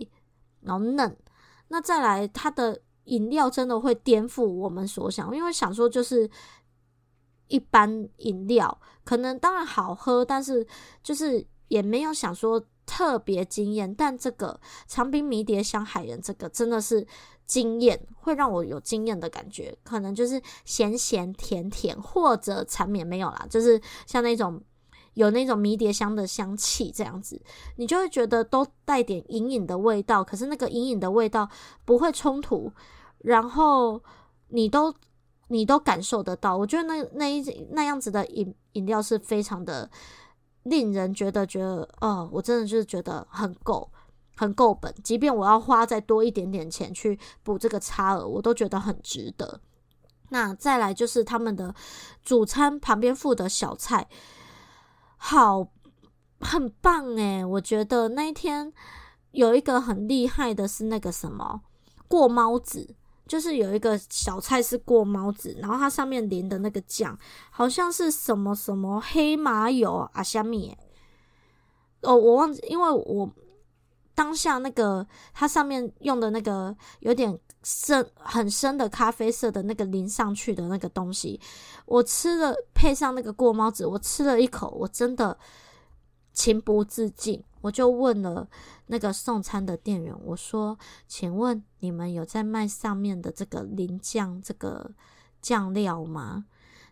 [0.61, 1.15] 然后嫩。
[1.67, 6.29] 那再来，他的饮料真的会颠覆我们所想，因为想说就是
[7.53, 10.65] 一般饮料，可能当然好喝，但是
[11.03, 13.93] 就是也没有想说特别惊艳。
[13.93, 17.05] 但这个长冰迷迭香海盐，这个真的是
[17.45, 19.77] 惊艳，会让我有惊艳的感觉。
[19.83, 24.59] 可能就是咸咸甜甜，或者缠绵没有啦，就是像那种。
[25.15, 27.39] 有那种迷迭香的香气，这样子
[27.75, 31.47] 你就会觉得都带点隐隐的味道，可是那个隐隐的味道
[31.85, 32.73] 不会冲突，
[33.19, 34.01] 然后
[34.47, 34.91] 你都
[35.53, 36.57] 你都感受得到。
[36.57, 39.87] 我觉得那那一那样子的饮饮料是非常的
[40.63, 43.87] 令人觉得觉得哦，我真的就是觉得很够
[44.35, 49.61] 很够本，即便我要花再多一点点钱去补这个差额，我都觉得很值得。
[50.29, 51.75] 那再来就是他们的
[52.23, 54.07] 主餐旁边附的小菜。
[55.17, 55.67] 好，
[56.39, 58.73] 很棒诶，我觉得那一天
[59.31, 61.61] 有一个很厉害的是那个什么
[62.07, 62.95] 过猫子，
[63.27, 67.17] 就是有一个小菜是过猫子，然后它上面淋的那个酱
[67.49, 70.77] 好像是什么什么黑麻油啊虾米，
[72.01, 73.29] 哦，我忘记，因为我
[74.13, 81.39] 当下那个它上面用的那个有点深很深的咖啡色的那个淋上去的那个东西。
[81.85, 85.37] 我吃了，配上那个过猫子，我吃了一口，我真的
[86.33, 88.45] 情不自禁，我就问了
[88.87, 94.91] 那个送餐的店员，我说：“请问你们有在卖上面的这个淋酱这个
[95.41, 96.43] 酱料吗？”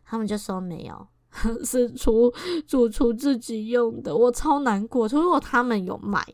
[0.06, 1.08] 他们就说没有，
[1.64, 2.34] 是厨
[2.66, 4.16] 主厨自己用的。
[4.16, 6.26] 我超难过，如果他们有卖，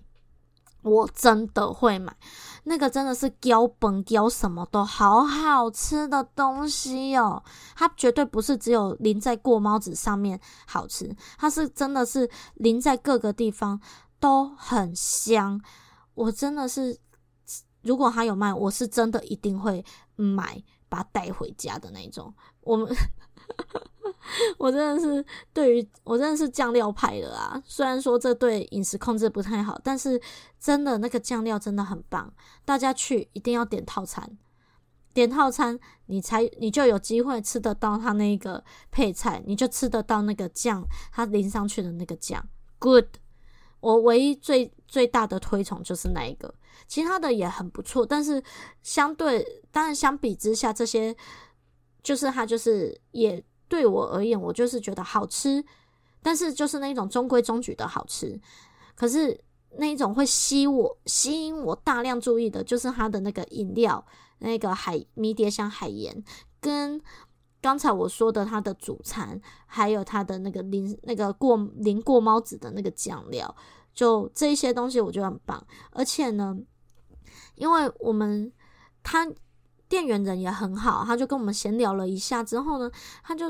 [0.83, 2.15] 我真的会买。
[2.63, 7.41] 那个真的是胶本胶什么都好好吃的东西哦，
[7.75, 13.79] 它绝对不是只有淋在过猫子上面好吃，它是真的是淋在各个地方
[14.19, 15.61] 都很香。
[16.13, 16.97] 我真的是，
[17.81, 19.83] 如果他有卖，我是真的一定会
[20.15, 22.33] 买，把它带回家的那种。
[22.61, 22.87] 我们。
[24.57, 30.21] 我真的是对于我真的是酱料派的啊，虽然说这对饮食控制不太好，但是
[30.59, 32.33] 真的那个酱料真的很棒，
[32.65, 34.37] 大家去一定要点套餐，
[35.13, 38.61] 点套餐你才你就有机会吃得到它那个
[38.91, 42.45] 配菜，你就吃得到那个酱，它淋上去的那个酱
[42.79, 43.05] ，good。
[43.79, 46.53] 我唯一最最大的推崇就是那一个，
[46.87, 48.41] 其他的也很不错，但是
[48.81, 51.15] 相对当然相比之下，这些
[52.01, 53.43] 就是它就是也。
[53.69, 55.61] 对我而言，我就是觉得好吃，
[56.21, 58.39] 但是就是那种中规中矩的好吃。
[58.95, 59.37] 可是
[59.77, 64.05] 那一种会吸我、吸引我大量注意的，就是它的那个饮料，
[64.39, 66.23] 那个海迷迭香海盐，
[66.61, 67.01] 跟
[67.67, 73.53] 刚才我说的它的主餐，还有它的那个淋那个过淋过猫子的那个酱料，
[73.93, 75.61] 就这一些东西我觉得很棒。
[75.91, 76.57] 而且呢，
[77.55, 78.49] 因为我们
[79.03, 79.29] 他。
[79.89, 82.91] 店员人也很好，他就跟我们闲聊了一下之后呢，
[83.23, 83.45] 他就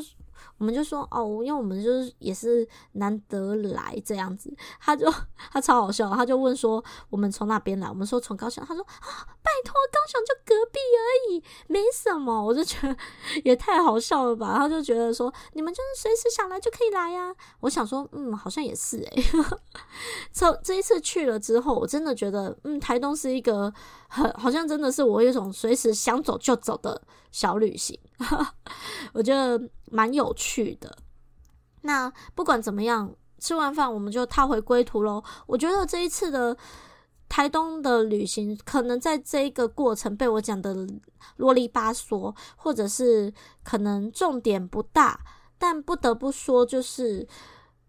[0.57, 5.11] 我们就说哦，因为我们就是也是难得来这样子，他就
[5.51, 12.95] 他超好笑，他就问说我们从哪边来，我们说从高雄，他说啊，拜托高雄就隔壁而已，没什么，我就觉得
[13.43, 19.23] 也太好笑了吧，他就觉得说你们就是随时想来就可以来呀，我想说嗯，好像也是诶。
[20.33, 23.73] 这这一次去了之后，我真的觉得嗯，台东是一个。
[24.09, 27.99] 很好像真的是我有一种随时想走就走的小旅行，
[29.13, 30.97] 我觉得蛮有趣的。
[31.81, 35.23] 那不管怎么样，吃完饭我们就踏回归途喽。
[35.45, 36.55] 我觉得这一次的
[37.29, 40.75] 台东的旅行，可能在这一个过程被我讲的
[41.37, 45.19] 啰里吧嗦，或者是可能重点不大，
[45.57, 47.27] 但不得不说就是。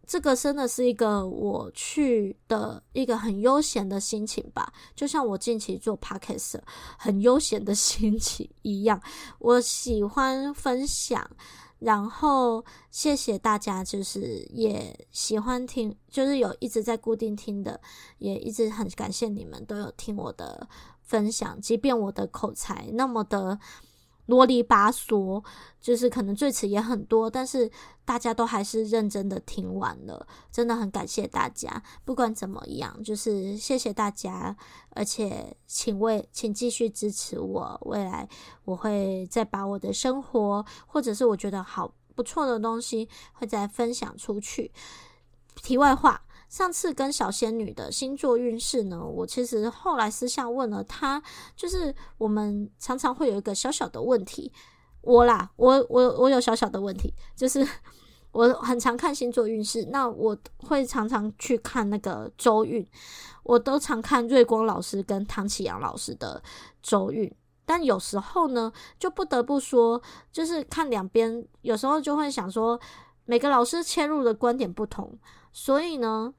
[0.09, 6.59] 这个真的是一个我去的一个很悠闲的心情吧，就像我近期做 podcast
[6.99, 9.01] 很悠闲的 心情一样。
[9.39, 11.31] 我喜欢分享，
[11.79, 17.79] 然后谢谢大家，就是也喜欢听，就是有一直在固定听的，
[18.17, 20.67] 也一直很感谢你们都有听我的
[21.03, 23.59] 分享，即便我的口才那么的
[24.29, 25.43] 啰里吧嗦，
[25.81, 27.71] 就是可能最词也很多，但是
[28.05, 31.83] 大家都还是认真的听完了，真的很感谢大家。
[32.05, 34.55] 不管怎么样，就是谢谢大家，
[34.91, 38.29] 而且请为请继续支持我，未来
[38.65, 44.71] 我会再把我的生活或者是我觉得好不错的东西会再分享出去。
[45.57, 46.23] 题外话。
[46.49, 51.23] 上次跟小仙女的星座运势呢，我其实后来私下问了她，
[51.55, 54.51] 就是我们常常会有一个小小的问题，
[55.03, 57.67] 我啦，我我我有小小的问题，就是
[58.33, 60.37] 我很常看星座运势，那我
[60.67, 62.87] 会常常去看那个周运，
[63.43, 66.43] 我都常看瑞光老师跟唐启阳老师的
[66.83, 67.31] 周运，
[67.67, 70.01] 但有时候呢，就不得不说，
[70.33, 72.79] 就是看两边，有时候就会想说，
[73.27, 75.19] 每个老师切入的观点不同，
[75.53, 76.35] 所以呢。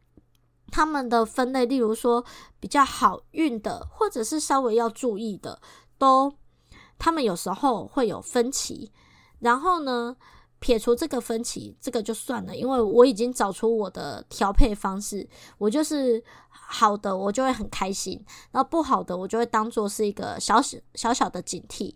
[0.71, 2.23] 他们的分类，例如说
[2.59, 5.59] 比较好运的，或者是稍微要注意的，
[5.97, 6.31] 都
[6.99, 8.91] 他们有时候会有分歧。
[9.39, 10.15] 然后呢，
[10.59, 15.27] 撇除这个分歧，这个就算了，因为我已经找出我的调配方式。
[15.57, 21.95] 我就是好的，我就会很开心；然后不好的，我就会当做是一个小小小小的警惕。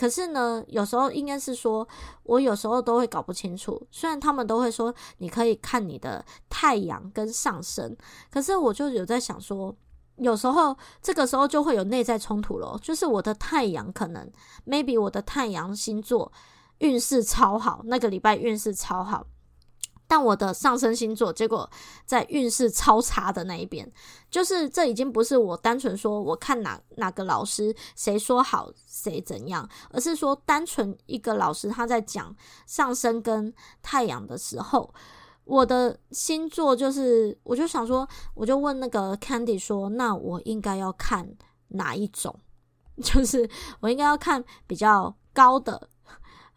[0.00, 1.86] 可是呢，有时候应该是说，
[2.22, 3.86] 我有时候都会搞不清楚。
[3.90, 7.94] 虽然他们都会说你可以看你的太阳跟上升，
[8.30, 9.76] 可是我就有在想说，
[10.16, 12.80] 有时候这个时候就会有内在冲突咯。
[12.82, 14.26] 就是我的太阳可能
[14.66, 16.32] ，maybe 我的太阳星座
[16.78, 19.26] 运势超好，那个礼拜运势超好。
[20.10, 21.70] 但我的上升星座结果
[22.04, 23.88] 在运势超差的那一边，
[24.28, 32.34] 就是这已经不是我单纯说我看哪哪个老师谁说好谁怎样，而是说单纯一个老师他在讲
[32.66, 34.92] 上升跟太阳的时候，
[35.44, 41.36] 我的星座就是我就想说，我就问那个 Candy 说，那我应该要看
[41.68, 42.34] 哪一种？
[43.00, 43.48] 就是
[43.78, 45.88] 我应该要看比较高的。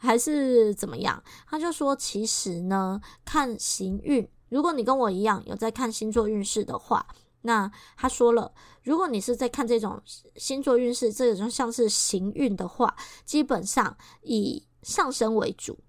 [0.04, 1.24] 还是怎么样？
[1.48, 7.06] 他就说，其实呢，看行运，如果你跟我一样有在看星座运势的话，
[7.42, 10.02] 那他说了，如果你是在看这种
[10.36, 12.96] 星座运势，这种像是行运的话，
[13.26, 15.80] 基本上以上升为主。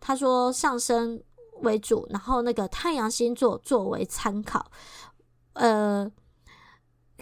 [0.00, 1.22] 他说上升
[1.60, 4.70] 为主，然后那个太阳星座作为参考，
[5.52, 6.10] 呃。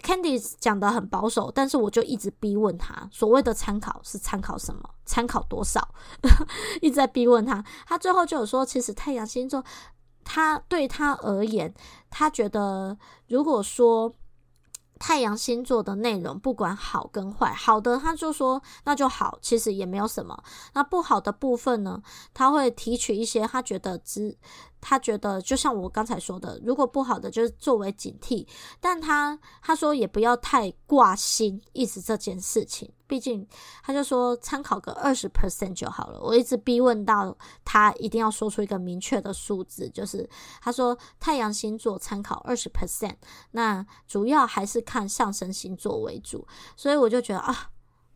[0.01, 4.81] Candy 讲得很保守，但是我就一直逼问他，所谓的参考是参考什么？
[5.05, 5.93] 参考多少？
[6.81, 7.63] 一直在逼问他。
[7.85, 9.63] 他最后就有说，其实太阳星座，
[10.23, 11.73] 他对他而言，
[12.09, 12.97] 他觉得
[13.27, 14.13] 如果说。
[15.03, 20.43] 太阳星座的内容不管好跟坏，好的他就说那就好，其实也没有什么。
[20.75, 22.03] 那不好的部分呢，
[22.35, 24.37] 他会提取一些他觉得只，
[24.81, 28.45] 他觉得就像我刚才说的，如果不好的就是作为警惕。
[28.79, 32.91] 但他他说也不要太挂心，意思这件事情。
[33.07, 33.45] 毕竟，
[33.83, 36.19] 他就说参考个二十 percent 就好了。
[36.21, 40.29] 我一直逼问到他一定要说出一个明确的数字，就是
[40.61, 43.15] 他说太阳星座参考二十 percent，
[43.51, 46.47] 那主要还是看上升星座为主。
[46.77, 47.69] 所以我就觉得啊，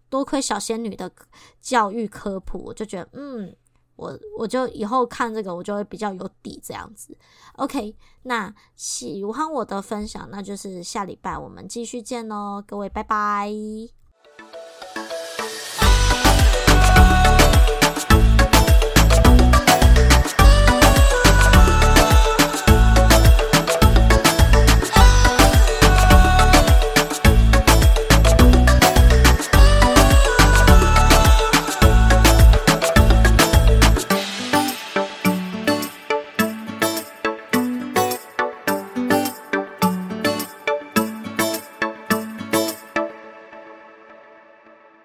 [0.10, 1.12] 多亏小仙女的
[1.60, 3.54] 教育科普，我就觉得嗯，
[3.96, 7.18] 我我就以后看这个我就会比较有底这样子。
[7.54, 13.95] OK，那喜欢我的分享，那就是下礼拜我们继续见喽，各位拜拜。